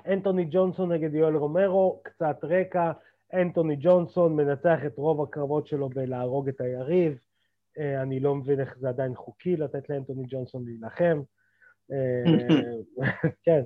[0.07, 2.92] אנטוני ג'ונסון נגד יואל רומרו, קצת רקע.
[3.34, 7.18] אנטוני ג'ונסון מנצח את רוב הקרבות שלו בלהרוג את היריב.
[7.78, 11.22] אה, אני לא מבין איך זה עדיין חוקי לתת לאנטוני ג'ונסון להילחם.
[11.92, 12.24] אה,
[13.44, 13.62] כן.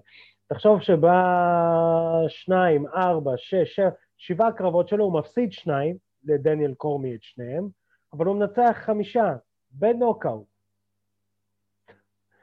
[0.46, 7.68] תחשוב שבשניים, ארבע, שש, שבע, שבעה קרבות שלו, הוא מפסיד שניים לדניאל קורמי את שניהם,
[8.12, 9.36] אבל הוא מנצח חמישה
[9.70, 10.46] בנוקאוט.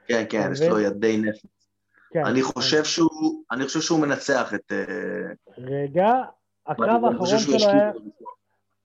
[0.06, 1.46] כן, כן, יש לו ידי נפש.
[2.10, 2.24] כן.
[2.24, 4.72] אני חושב שהוא, אני חושב שהוא מנצח את...
[4.72, 6.12] אה, רגע,
[6.66, 7.92] הקרב האחרון שלו היה.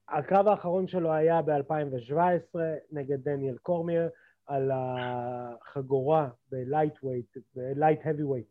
[0.10, 2.60] הקרב האחרון שלו היה ב-2017
[2.92, 4.10] נגד דניאל קורמיר
[4.48, 8.48] על החגורה ב lightweight, ב light heavyweight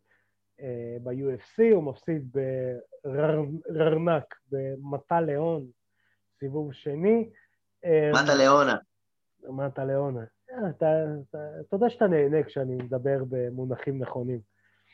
[1.03, 2.37] ב-UFC, הוא מפסיד
[3.05, 5.67] ב rear naked, ב mata leão,
[6.39, 7.31] סיבוב שני.
[7.85, 8.77] אה, mata leão.
[9.49, 10.25] mata leão.
[10.51, 10.87] אה, אתה,
[11.73, 14.41] יודע שאתה נהנה כשאני מדבר במונחים נכונים.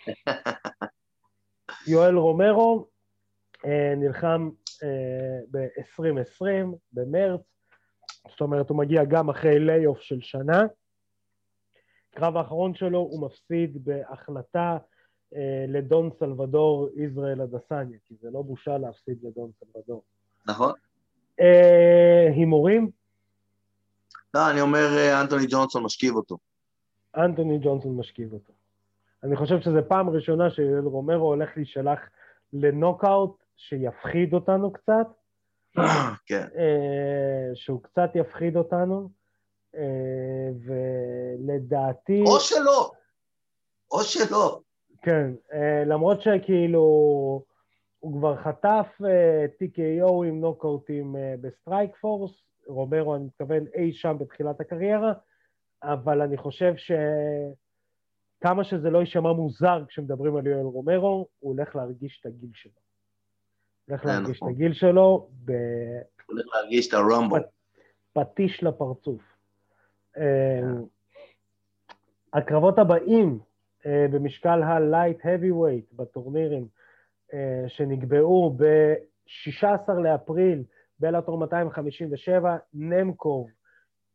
[1.87, 2.89] יואל רומרו
[3.65, 4.51] אה, נלחם
[4.83, 7.41] אה, ב-2020, במרץ,
[8.31, 10.63] זאת אומרת, הוא מגיע גם אחרי layoff של שנה.
[12.11, 14.79] קרב האחרון שלו הוא מפסיד בהחלטה
[15.35, 20.03] אה, לדון סלבדור ישראל אדסניה, כי זה לא בושה להפסיד לדון סלבדור.
[20.47, 20.73] נכון?
[21.41, 22.91] אה, הימורים,
[24.35, 26.39] לא, אני אומר אה, אנטוני ג'ונסון משכיב אותו.
[27.17, 28.53] אנטוני ג'ונסון משכיב אותו.
[29.25, 31.99] אני חושב שזו פעם ראשונה שיואל רומרו הולך להישלח
[32.53, 35.07] לנוקאוט שיפחיד אותנו קצת,
[36.27, 36.47] כן.
[36.57, 39.11] אה, שהוא קצת יפחיד אותנו,
[40.65, 42.23] ולדעתי...
[42.27, 42.91] או שלא.
[43.91, 44.61] או שלא.
[45.03, 45.31] כן,
[45.87, 46.83] למרות שכאילו
[48.21, 52.31] כבר חטף אה, TKO עם נוקאוטים אה, ב Strikeforce,
[52.67, 55.13] רומרו, אני מתכוון אי שם בתחילת הקריירה,
[55.83, 62.21] אבל אני חושב שכמה שזה לא יישמע מוזר כשמדברים על יואל רומרו, הוא הולך להרגיש
[62.21, 62.73] את הגיל שלו.
[63.89, 64.49] הולך להרגיש את נכון.
[64.53, 65.29] הגיל שלו
[66.27, 67.37] הולך להרגיש את הרמבו.
[68.17, 69.23] בפטיש לפרצוף.
[70.17, 70.61] אה,
[72.33, 73.39] הקרבות הבאים
[73.87, 76.80] במשקל ה-Light Heavyweight בטורנירים
[77.69, 80.63] שנקבעו ב-16 לאפריל
[80.99, 83.49] בלאטור 257, נמקוב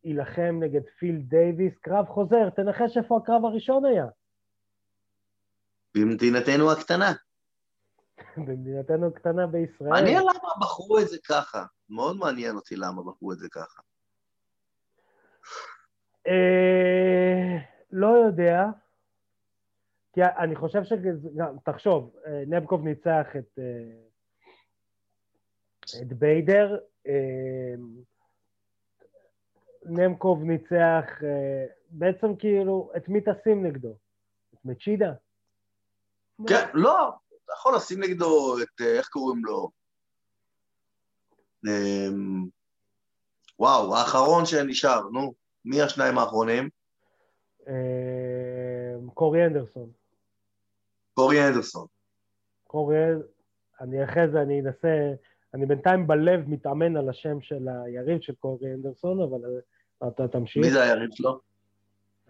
[0.04, 4.06] יילחם נגד פיל דייוויס, קרב חוזר, תנחש איפה הקרב הראשון היה,
[5.96, 7.12] במדינתנו הקטנה.
[8.36, 9.90] במדינתנו הקטנה בישראל.
[9.90, 11.64] מעניין למה בחרו את זה ככה.
[11.90, 13.82] מאוד מעניין אותי למה בחרו את זה ככה.
[16.26, 17.56] אה,
[17.92, 18.64] לא יודע,
[20.16, 23.98] כי אני חושב שגם, תחשוב, אה, נמקוב ניצח את, אה,
[26.02, 27.74] את ביידר, אה,
[29.84, 31.04] נמקוב ניצח,
[31.90, 33.96] בעצם כאילו, את מי תשים נגדו?
[34.54, 35.12] את מצ'ידה?
[36.48, 37.08] כן, לא,
[37.44, 39.70] אתה יכול לשים נגדו את, איך קוראים לו?
[43.58, 46.68] וואו, האחרון שנשאר, נו, מי השניים האחרונים?
[49.14, 50.05] קורי אנדרסון.
[51.16, 51.86] קורי אנדרסון.
[52.66, 52.96] קורי,
[53.80, 55.12] אני אחרי זה, אני אנסה,
[55.54, 59.40] אני בינתיים בלב מתאמן על השם של היריב של קורי אנדרסון, אבל
[60.02, 60.64] אה, אתה תמשיך.
[60.64, 61.40] מי זה היריב שלו?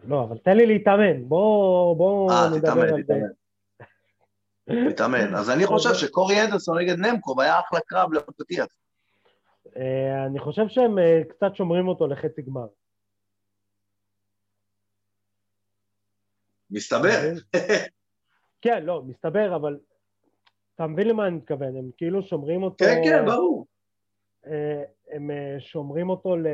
[0.05, 3.03] לא, אבל תן לי להתאמן, בוא, בוא אה, נדבר תתאמן, על זה.
[3.03, 4.87] תתאמן.
[4.87, 5.35] מתאמן.
[5.35, 8.67] אז אני חושב שקורי אנדרסון נגד נמקוב היה אחלה קרב לפתיח.
[9.77, 12.67] אה, אני חושב שהם קצת שומרים אותו לחצי גמר.
[16.71, 17.33] מסתבר.
[18.63, 19.79] כן, לא, מסתבר, אבל
[20.75, 22.85] אתה מבין למה אני מתכוון, הם כאילו שומרים אותו...
[22.85, 23.67] כן, כן, ברור.
[24.47, 26.47] אה, הם אה, שומרים אותו ל...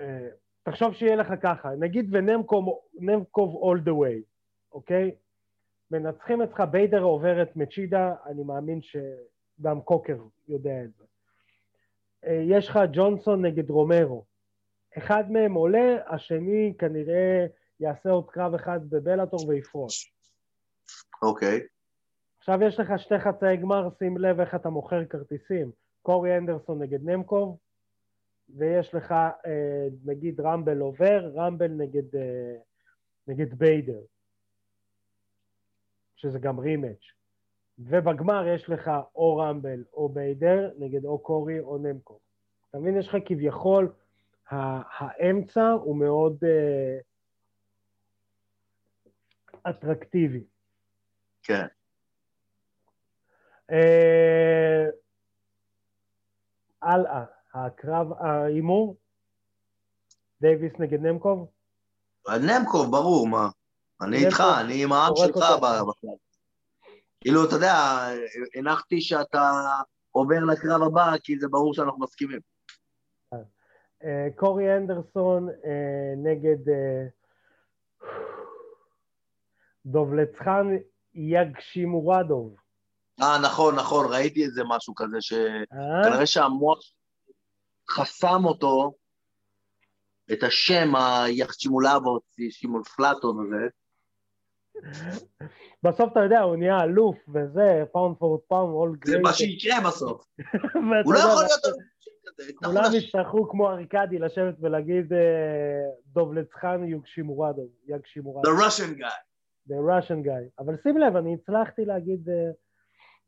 [0.00, 0.28] אה,
[0.62, 4.22] תחשוב שיהיה לך ככה, נגיד ונמקוב all the way,
[4.72, 5.10] אוקיי?
[5.90, 10.16] מנצחים אצלך, ביידר עובר את מצ'ידה, אני מאמין שגם קוקר
[10.48, 11.04] יודע את זה.
[12.32, 14.24] יש לך ג'ונסון נגד רומרו.
[14.98, 17.46] אחד מהם עולה, השני כנראה
[17.80, 20.12] יעשה עוד קרב אחד בבלאטור ויפרוש.
[21.22, 21.60] אוקיי.
[22.38, 25.70] עכשיו יש לך שתי חצאי גמר, שים לב איך אתה מוכר כרטיסים.
[26.02, 27.58] קורי אנדרסון נגד נמקוב,
[28.48, 32.56] ויש לך אה, נגיד רמבל עובר, רמבל נגד, אה,
[33.26, 34.00] נגד ביידר,
[36.16, 37.04] שזה גם רימץ'.
[37.78, 42.18] ובגמר יש לך או רמבל או ביידר נגד או קורי או נמקו.
[42.70, 42.96] אתה מבין?
[42.96, 43.92] יש לך כביכול,
[44.50, 47.09] האמצע הוא מאוד uh,
[49.68, 50.44] אטרקטיבי.
[51.42, 51.66] כן.
[56.82, 58.96] הלאה, הקרב, ההימור?
[60.40, 61.50] דייוויס נגד נמקוב?
[62.28, 63.48] נמקוב, ברור, מה.
[64.02, 66.16] אני איתך, אני עם העם שלך בכלל.
[67.20, 67.74] כאילו, אתה יודע,
[68.54, 69.50] הנחתי שאתה
[70.10, 72.40] עובר לקרב הבא, כי זה ברור שאנחנו מסכימים.
[74.04, 76.72] אה, קורי אנדרסון אה, נגד
[79.86, 80.66] אה, דובלטז'אן
[81.14, 82.56] יגשימורדוב.
[83.22, 86.78] אה, נכון, נכון, ראיתי איזה משהו כזה, שכנראה שהמוח
[87.90, 88.92] חסם אותו,
[90.32, 92.18] את השם היחשימולבו,
[92.50, 93.66] שימולפלטון הזה.
[95.82, 99.16] בסוף אתה יודע, הוא נהיה אלוף וזה, pound for pound, all great.
[99.16, 100.26] זה מה שיקרה בסוף.
[101.04, 101.90] הוא לא יכול להיות...
[102.64, 105.18] כולם יצטרכו כמו ארקדי לשבת ולהגיד אה,
[106.06, 108.50] דובלצחן יוגשימורדו, יגשימורדו.
[108.50, 109.29] The Russian guy.
[109.70, 110.50] The Russian guy.
[110.58, 112.50] אבל שים לב, אני הצלחתי להגיד אה,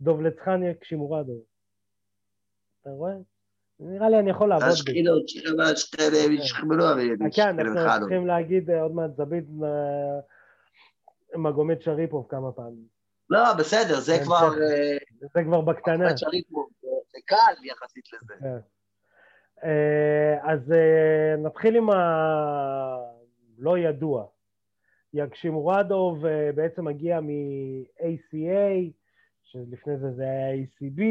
[0.01, 1.39] דובלצחן יגשימורדו.
[2.81, 3.13] אתה רואה?
[3.81, 4.83] נראה לי אני יכול לעבוד בזה.
[7.33, 9.51] כן, אנחנו צריכים להגיד אה, עוד מעט זביד
[11.35, 12.87] מגומד שריפוב כמה פעמים.
[13.31, 14.51] לא, בסדר, זה כבר...
[15.35, 16.09] זה כבר בקטנה.
[17.13, 18.35] זה קל יחסית לזה.
[18.41, 18.59] כן.
[19.65, 24.27] אה, אז אה, נתחיל עם הלא ידוע.
[25.15, 28.91] יגשימורדוב אה, בעצם מגיע מ-ACA,
[29.43, 31.03] שלפני זה זה היה ACB,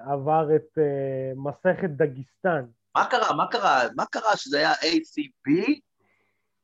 [0.00, 0.78] עבר את
[1.36, 2.64] מסכת דגיסטן.
[2.94, 3.36] מה קרה?
[3.36, 3.82] מה קרה?
[3.96, 5.50] מה קרה שזה היה ACB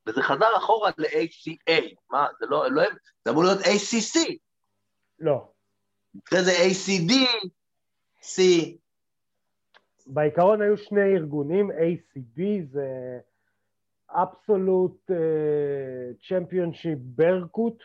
[0.07, 1.95] וזה חזר אחורה ל-ACA?
[2.11, 2.83] מה, זה לא, לא,
[3.25, 4.19] זה אמור להיות ACC.
[5.19, 5.49] לא.
[6.29, 7.13] אחרי זה ACD,
[8.23, 8.41] C,
[10.07, 12.41] בעיקרון היו שני ארגונים, ACB
[12.73, 13.19] זה
[14.13, 15.11] Absolute
[16.21, 17.83] Championship ברקוט,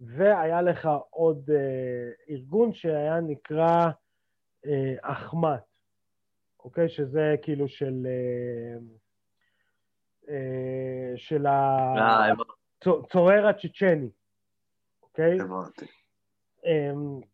[0.00, 1.52] והיה לך עוד uh,
[2.30, 3.88] ארגון שהיה נקרא
[4.66, 4.68] uh,
[5.02, 5.64] אחמ"ת,
[6.64, 6.88] אוקיי?
[6.88, 8.06] שזה כאילו של...
[8.06, 8.80] Uh,
[10.26, 10.30] uh,
[11.16, 14.10] של הצורר הצ'צ'ני,
[15.02, 15.40] אוקיי?
[15.40, 15.86] הבנתי.
[16.64, 17.24] Um,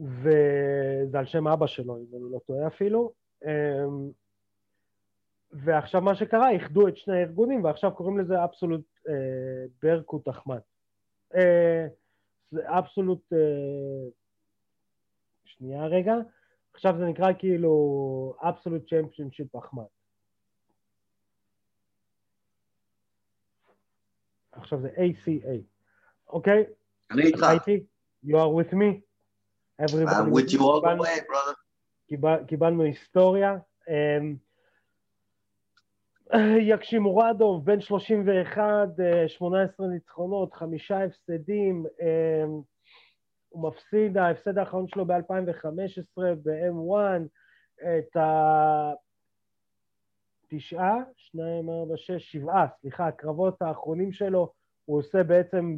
[0.00, 3.12] וזה על שם אבא שלו, אם אני לא טועה אפילו.
[3.44, 4.10] אמ,
[5.54, 9.14] ועכשיו מה שקרה, איחדו את שני הארגונים, ועכשיו קוראים לזה אבסולוט אה,
[9.82, 10.60] ברקוט אחמד.
[11.34, 11.86] אה,
[12.50, 13.32] זה אבסולוט...
[13.32, 14.08] אה,
[15.44, 16.14] שנייה רגע.
[16.74, 19.84] עכשיו זה נקרא כאילו אבסולוט צ'מפיונשיפ אחמד.
[24.52, 25.48] עכשיו זה ACA,
[26.28, 26.64] אוקיי?
[27.10, 27.46] אני איתך.
[28.26, 29.02] You are with me?
[29.80, 31.54] I'm with you all the way, brother.
[32.46, 33.56] קיבלנו היסטוריה.
[36.34, 38.88] אמ, יקשימורדוב, בן 31,
[39.26, 41.86] 18 ניצחונות, חמישה הפסדים.
[42.00, 42.60] אמ,
[43.48, 46.96] הוא מפסיד, ההפסד האחרון שלו ב-2015 ב-M1,
[47.82, 48.16] את
[50.52, 54.52] התשעה, שניים, ארבע, שש, שבעה, סליחה, הקרבות האחרונים שלו
[54.84, 55.76] הוא עושה בעצם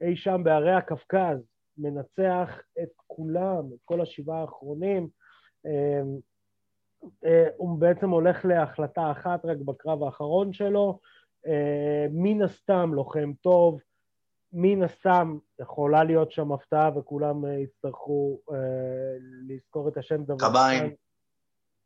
[0.00, 1.38] אי שם בערי הקווקז,
[1.78, 5.08] מנצח את כולם, את כל השבעה האחרונים.
[7.24, 10.98] אה, הוא בעצם הולך להחלטה אחת רק בקרב האחרון שלו.
[11.46, 13.80] אה, מן הסתם לוחם טוב,
[14.52, 18.40] מן הסתם יכולה להיות שם הפתעה וכולם אה, יצטרכו
[19.48, 20.48] לזכור את השם דבר.
[20.50, 20.94] קביים.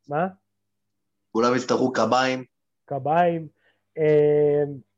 [0.08, 0.26] מה?
[1.32, 2.44] כולם יצטרכו קביים.
[2.84, 3.48] קביים.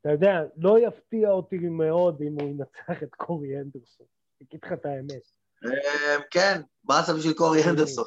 [0.01, 4.07] אתה יודע, לא יפתיע אותי מאוד אם הוא ינצח את קורי אנדרסון.
[4.43, 5.23] אגיד לך את האמת.
[5.65, 8.05] אמ, כן, באסה בשביל קורי אנדרסון.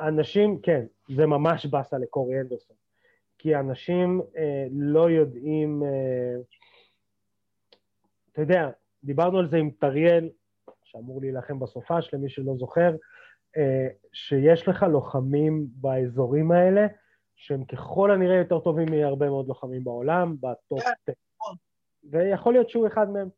[0.00, 0.84] אנשים, כן,
[1.16, 2.76] זה ממש באסה לקורי אנדרסון.
[3.38, 6.40] כי אנשים אה, לא יודעים, אה,
[8.32, 8.70] אתה יודע,
[9.04, 10.28] דיברנו על זה עם טריאל,
[10.84, 12.90] שאמור להילחם בסופש, למי שלא זוכר,
[13.56, 16.86] אה, שיש לך לוחמים באזורים האלה,
[17.36, 20.90] שהם ככל הנראה יותר טובים מהרבה מאוד לוחמים בעולם, ב top 10.
[21.06, 21.56] כן, נכון.
[22.10, 23.28] ויכול להיות שהוא אחד מהם.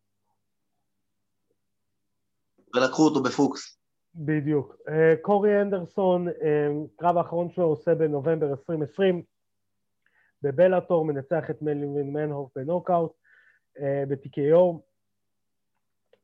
[2.75, 3.78] ולקחו אותו בפוקס.
[4.19, 4.77] בדיוק.
[4.89, 9.23] אה, קורי אנדרסון, אה, קרב האחרון שלו עושה בנובמבר 2020,
[10.43, 13.13] בבלאטור מנצח את מלווין מנהוף בנוקאוט,
[13.81, 14.81] אה, ב-TKO.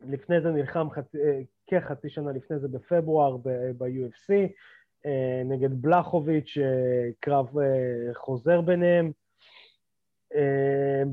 [0.00, 1.18] לפני זה נלחם חצי,
[1.66, 3.36] כחצי שנה לפני זה בפברואר
[3.78, 4.32] ב-UFC.
[5.44, 6.58] נגד בלחוביץ',
[7.20, 7.48] קרב
[8.14, 9.12] חוזר ביניהם,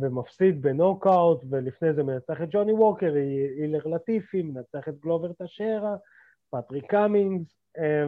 [0.01, 5.95] ומפסיד בנוקאוט, ולפני זה מנצח את ג'וני ווקר, אילר לטיפי, מנצח את גלובר טשיירה,
[6.51, 7.65] פטריק קאמינס.
[7.77, 8.05] אה,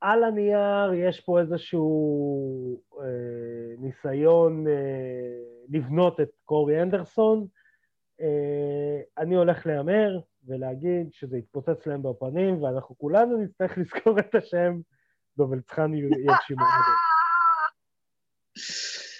[0.00, 4.72] על הנייר יש פה איזשהו אה, ניסיון אה,
[5.68, 7.46] לבנות את קורי אנדרסון.
[8.20, 14.80] אה, אני הולך להמר ולהגיד שזה יתפוצץ להם בפנים, ואנחנו כולנו נצטרך לזכור את השם
[15.36, 16.64] דובלצחן יגשימו.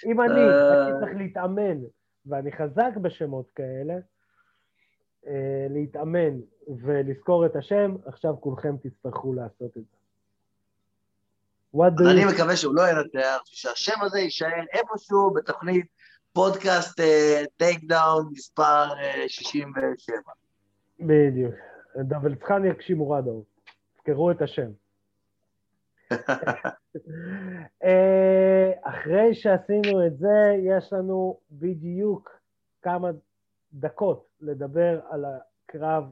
[0.05, 0.41] אם אני.
[0.41, 1.77] הייתי צריך להתאמן,
[2.25, 3.93] ואני חזק בשמות כאלה,
[5.69, 9.97] להתאמן ולזכור את השם, עכשיו כולכם תצטרכו לעשות את זה.
[11.85, 12.25] אז אני.
[12.25, 15.85] מקווה שהוא לא ינצח, שהשם הזה יישאר איפשהו בתוכנית
[16.33, 17.01] פודקאסט
[17.57, 20.15] טייק דאון מספר אה, 67.
[20.99, 21.55] בדיוק.
[21.97, 23.43] דובלטז'אן יגשימורדוב.
[23.97, 24.71] תזכרו את השם.
[27.83, 32.29] אה, אחרי שעשינו את זה, יש לנו בדיוק
[32.81, 33.09] כמה
[33.73, 36.03] דקות לדבר על הקרב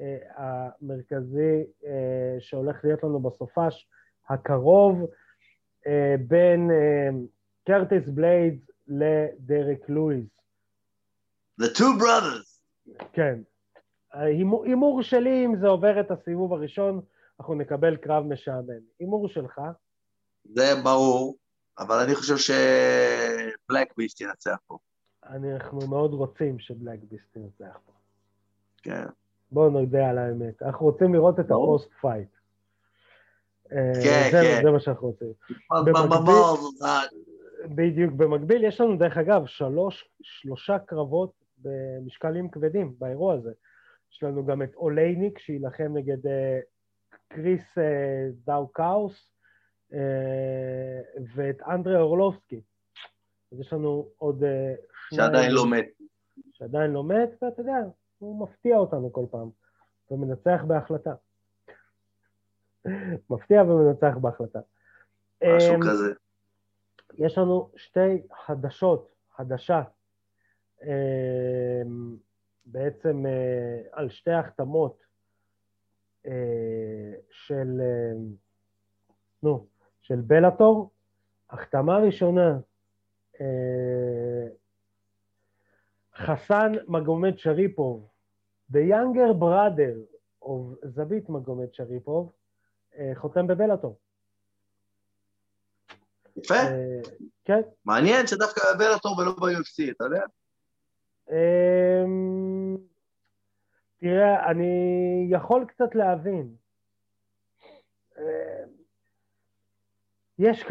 [0.00, 3.88] אה, המרכזי אה, שהולך להיות לנו בסופש
[4.28, 5.10] הקרוב
[5.86, 7.08] אה, בין אה,
[7.66, 10.26] קרטיס בליידס לדרק לואיס.
[11.60, 12.60] The two brothers.
[13.12, 13.38] כן.
[14.12, 17.00] הימור שלי, אם זה עובר את הסיבוב הראשון,
[17.40, 18.80] אנחנו נקבל קרב משעמם.
[19.00, 19.60] הימור שלך,
[20.44, 21.36] זה ברור,
[21.78, 24.78] אבל אני חושב שבלק ביסט ינצח פה.
[25.30, 27.92] אנחנו מאוד רוצים ש Black Beast ינצח פה.
[28.82, 29.04] כן.
[29.52, 30.62] בואו נודה על האמת.
[30.62, 31.44] אנחנו רוצים לראות את.
[31.44, 32.28] ה post-fight.
[33.72, 34.60] אה, כן, זה, כן.
[34.64, 35.32] זה מה שאנחנו רוצים.
[37.64, 38.12] בדיוק.
[38.12, 43.52] במקביל, יש לנו, דרך אגב, שלוש, שלושה קרבות במשקלים כבדים באירוע הזה.
[44.12, 46.60] יש לנו גם את אולייניק, שיילחם נגד אה,
[47.28, 49.30] קריס אה, דאו-קאוס,
[49.92, 51.00] אה,
[51.34, 52.60] ואת אנדרי אורלובסקי.
[53.52, 54.44] אז יש לנו עוד.
[55.14, 55.88] שעדיין לא מת.
[56.52, 57.76] שעדיין לא מת, ואתה יודע,
[58.18, 59.50] הוא מפתיע אותנו כל פעם,
[60.10, 61.14] ומנצח בהחלטה.
[63.30, 64.58] מפתיע ומנצח בהחלטה.
[65.56, 66.12] משהו אמ, כזה.
[67.18, 69.82] יש לנו שתי חדשות, חדשה,
[70.82, 72.16] אמ,
[72.66, 75.02] בעצם אה, על שתי החתמות
[76.26, 78.12] אה, של, אה,
[79.42, 79.66] נו,
[80.02, 80.90] של בלאטור.
[81.50, 82.58] החתמה ראשונה,
[86.20, 88.08] חסן מגומד שריפוב,
[88.72, 89.94] the younger brother
[90.44, 92.32] of זבית מגומד שריפוב,
[92.98, 93.98] אה, חותם בבלאטור.
[96.36, 96.54] יפה.
[96.54, 97.00] אה,
[97.44, 97.60] כן.
[97.84, 100.22] מעניין שדווקא בבלאטור ולא ב-UFC, אתה יודע?
[101.30, 102.76] אמ,
[104.00, 106.54] תראה, אני יכול קצת להבין.
[108.18, 108.24] אמ,
[110.38, 110.64] יש...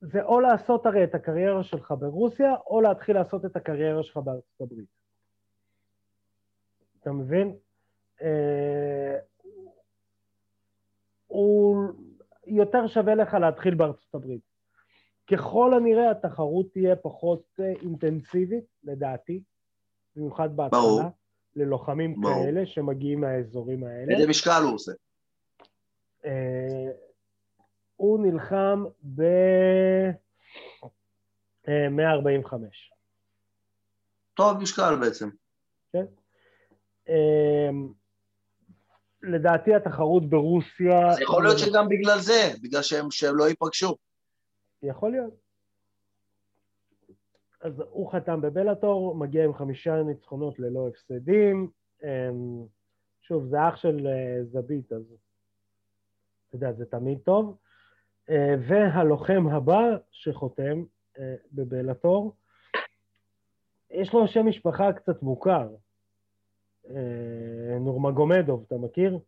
[0.00, 4.60] זה או לעשות הרי את הקריירה שלך ברוסיה, או להתחיל לעשות את הקריירה שלך בארצות
[4.60, 4.88] הברית.
[7.00, 7.56] אתה מבין?
[8.22, 9.18] אה,
[11.26, 11.86] הוא
[12.46, 14.40] יותר שווה לך להתחיל בארצות הברית.
[15.30, 19.42] ככל הנראה התחרות תהיה פחות אה, אינטנסיבית, לדעתי,
[20.16, 21.00] במיוחד בהתחלה, ברור.
[21.56, 22.34] ללוחמים ברור.
[22.34, 24.14] כאלה שמגיעים מהאזורים האלה.
[24.14, 24.92] איזה משקל הוא עושה?
[26.24, 26.90] אה,
[28.00, 28.84] הוא נלחם
[29.14, 29.22] ב...
[31.68, 32.92] אה, 145.
[34.34, 35.28] טוב משקל בעצם.
[37.08, 37.70] אה,
[39.22, 41.08] לדעתי התחרות ברוסיה...
[41.10, 43.96] אז יכול להיות שגם בגלל זה, בגלל שהם שהם לא ייפגשו.
[44.82, 45.34] יכול להיות.
[47.60, 51.70] אז הוא חתם בבלאטור, מגיע עם חמישה ניצחונות ללא הפסדים.
[53.22, 55.02] שוב, זה אח של אה, זבית, אז
[56.48, 57.56] אתה יודע, זה תמיד טוב.
[58.30, 60.84] אה, והלוחם הבא שחותם
[61.18, 62.34] אה, בבלאטור,
[63.90, 65.68] יש לו שם משפחה קצת מוכר.
[66.90, 69.18] אה, נורמגומדוב, אתה מכיר?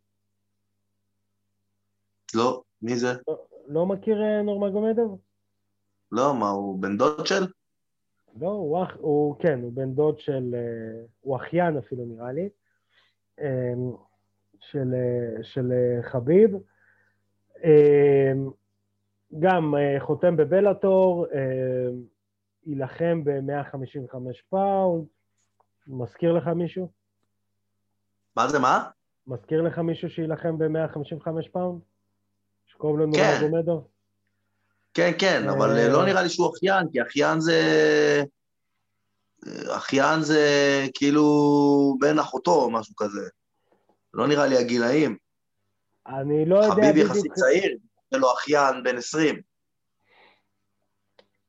[2.35, 3.13] לא, מי זה?
[3.29, 5.19] לא, לא מכיר נורמגומדוב?
[6.13, 7.47] לא, מה, הוא בן דוד של?
[8.41, 10.55] לא, הוא, אח, הוא כן, הוא בן דוד של,
[11.21, 12.49] הוא אחיין אפילו נראה לי,
[14.61, 14.95] של,
[15.43, 15.73] של
[16.03, 16.51] חביב.
[19.41, 21.41] גם אה, חותם בבלאטור, אה,
[22.67, 24.17] יילחם ב-155
[24.51, 25.05] pound.
[25.87, 26.89] מזכיר לך מישהו?
[28.37, 28.89] מה זה, מה?
[29.27, 31.81] מזכיר לך מישהו שיילחם ב-155 pound?
[32.67, 33.39] שקוראים לו כן.
[33.41, 33.89] נורמגומדוב?
[34.95, 37.61] כן, כן, אבל אה, לא נראה לי שהוא אחיין, כי אחיין זה...
[39.77, 40.41] אחיין זה
[40.95, 41.25] כאילו
[42.01, 43.29] בן אחותו או משהו כזה.
[44.15, 45.17] לא נראה לי הגילאים.
[46.07, 47.79] אני לא יודע חביב יחסית צעיר,
[48.13, 49.43] זה לו אחיין בן 20.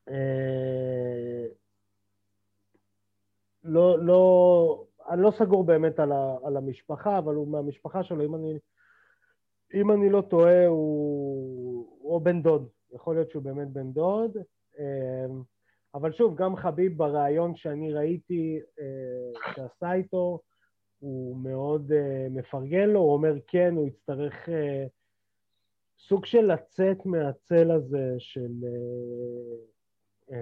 [0.09, 1.45] אה,
[3.63, 8.35] לא, לא, אני לא סגור באמת על, ה, על המשפחה, אבל הוא מהמשפחה שלו, אם
[8.35, 8.59] אני,
[9.73, 12.67] אם אני לא טועה, הוא, הוא בן דוד.
[12.93, 14.37] יכול להיות שהוא באמת בן דוד.
[14.79, 15.25] אה,
[15.95, 20.39] אבל שוב, גם חביב בריאיון שאני ראיתי אה, שעשה איתו,
[20.99, 21.91] הוא מאוד
[22.29, 24.49] מפרגן לו, הוא אומר כן, הוא יצטרך
[26.07, 28.51] סוג של לצאת מהצל הזה של...
[28.61, 30.33] Uh, uh,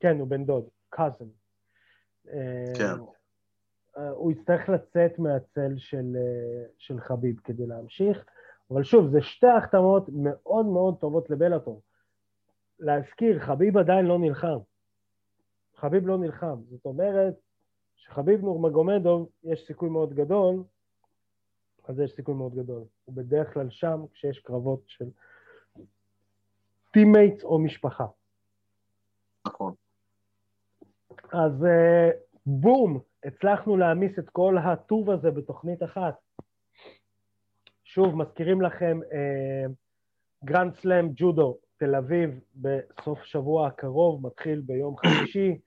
[0.00, 0.64] כן, הוא בן דוד.
[0.94, 2.30] Uh,
[2.78, 2.84] כן.
[3.96, 6.16] Uh, הוא יצטרך לצאת מהצל של,
[6.78, 8.24] של חביב כדי להמשיך,
[8.70, 11.82] אבל שוב, זה שתי החתמות מאוד מאוד טובות לבלאטור.
[12.78, 14.58] להזכיר, חביב עדיין לא נלחם.
[15.76, 16.56] חביב לא נלחם.
[16.70, 17.34] זאת אומרת,
[17.96, 20.62] שחביב נורמגומדוב יש סיכוי מאוד גדול,
[21.90, 22.82] אז יש סיכוי מאוד גדול.
[23.04, 25.10] הוא בדרך כלל שם כשיש קרבות של
[26.92, 28.06] teammates או משפחה.
[29.46, 29.74] נכון.
[31.32, 32.16] אז uh,
[32.46, 36.14] בום, הצלחנו להעמיס את כל הטוב הזה בתוכנית אחת.
[37.84, 39.00] שוב, מזכירים לכם,
[40.44, 45.58] גרנד סלאם ג'ודו, תל אביב, בסוף שבוע הקרוב, מתחיל ביום חמישי.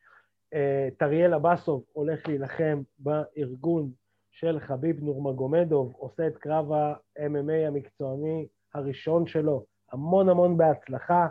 [0.97, 3.91] טריאל אבסוב הולך להילחם בארגון
[4.33, 9.65] של חביב נורמגומדוב, עושה את קרב ה-MMA המקצועני הראשון שלו.
[9.91, 11.27] המון המון בהצלחה.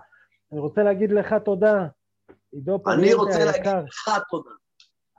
[0.53, 1.87] אני רוצה להגיד לך תודה,
[2.53, 4.51] עידו פריאנטה אני רוצה להגיד לך תודה.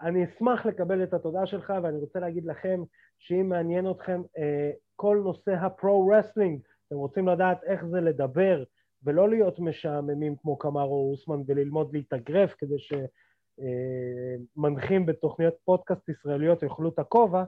[0.02, 2.84] אני אשמח לקבל את התודה שלך, ואני רוצה להגיד לכם
[3.20, 8.64] שאם מעניין אתכם אה, כל נושא ה pro wrestling, אתם רוצים לדעת איך זה לדבר
[9.04, 12.94] ולא להיות משעממים כמו קמארו אוסמן וללמוד להתאגרף כדי ש...
[13.60, 17.44] אה, בתוכניות פודקאסט ישראליות יאכלו את הכובע,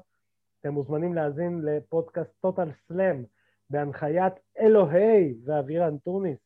[0.66, 3.24] אתם מוזמנים להאזין לפודקאסט טוטל סלאם
[3.70, 6.38] בהנחיית אלוהי ואבירן טוניס.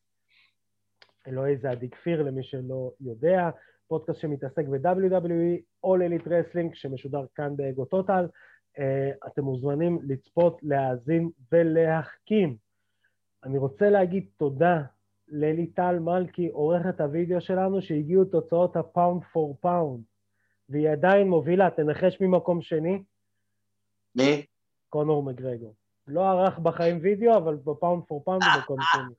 [1.28, 3.50] אלוהי זה עדי כפיר למי שלא יודע,
[3.88, 8.28] פודקאסט שמתעסק ב-WWE, All Elite Wrestling, שמשודר כאן באגו טוטל.
[8.78, 12.56] אה, אתם מוזמנים לצפות, להאזין ולהחכים.
[13.44, 14.82] אני רוצה להגיד תודה
[15.28, 20.02] לליטל מלכי, עורכת הוידאו שלנו, שהגיעו תוצאות ה pound for pound,
[20.68, 23.02] והיא עדיין מובילה, תנחש ממקום שני?
[24.14, 24.46] מי?
[24.88, 25.74] קונור מגרגור.
[26.06, 29.14] לא ערך בחיים וידאו, אבל ב pound for pound הוא מקום שני.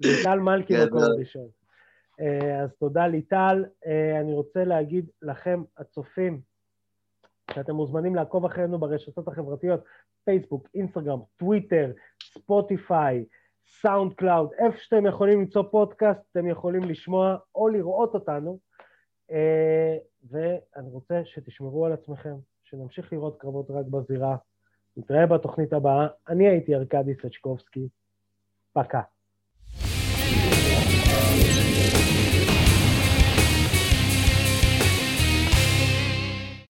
[0.00, 1.48] ליטל מלכי מקום ראשון.
[2.20, 3.64] אה, אז תודה ליטל.
[3.86, 6.40] אה, אני רוצה להגיד לכם, הצופים,
[7.54, 9.80] שאתם מוזמנים לעקוב אחרינו ברשתות החברתיות,
[10.24, 11.92] פייסבוק, אינסטגרם, טוויטר,
[12.22, 13.24] ספוטיפיי,
[13.66, 18.58] סאונד קלאוד, איפה שאתם יכולים למצוא פודקאסט, אתם יכולים לשמוע או לראות אותנו.
[19.30, 19.96] אה,
[20.30, 22.34] ואני רוצה שתשמרו על עצמכם,
[22.64, 24.36] שנמשיך לראות קרבות רק בזירה.
[24.96, 26.06] נתראה בתוכנית הבאה.
[26.28, 27.88] אני הייתי ארכדי סצ'קובסקי.
[28.72, 29.00] פקה.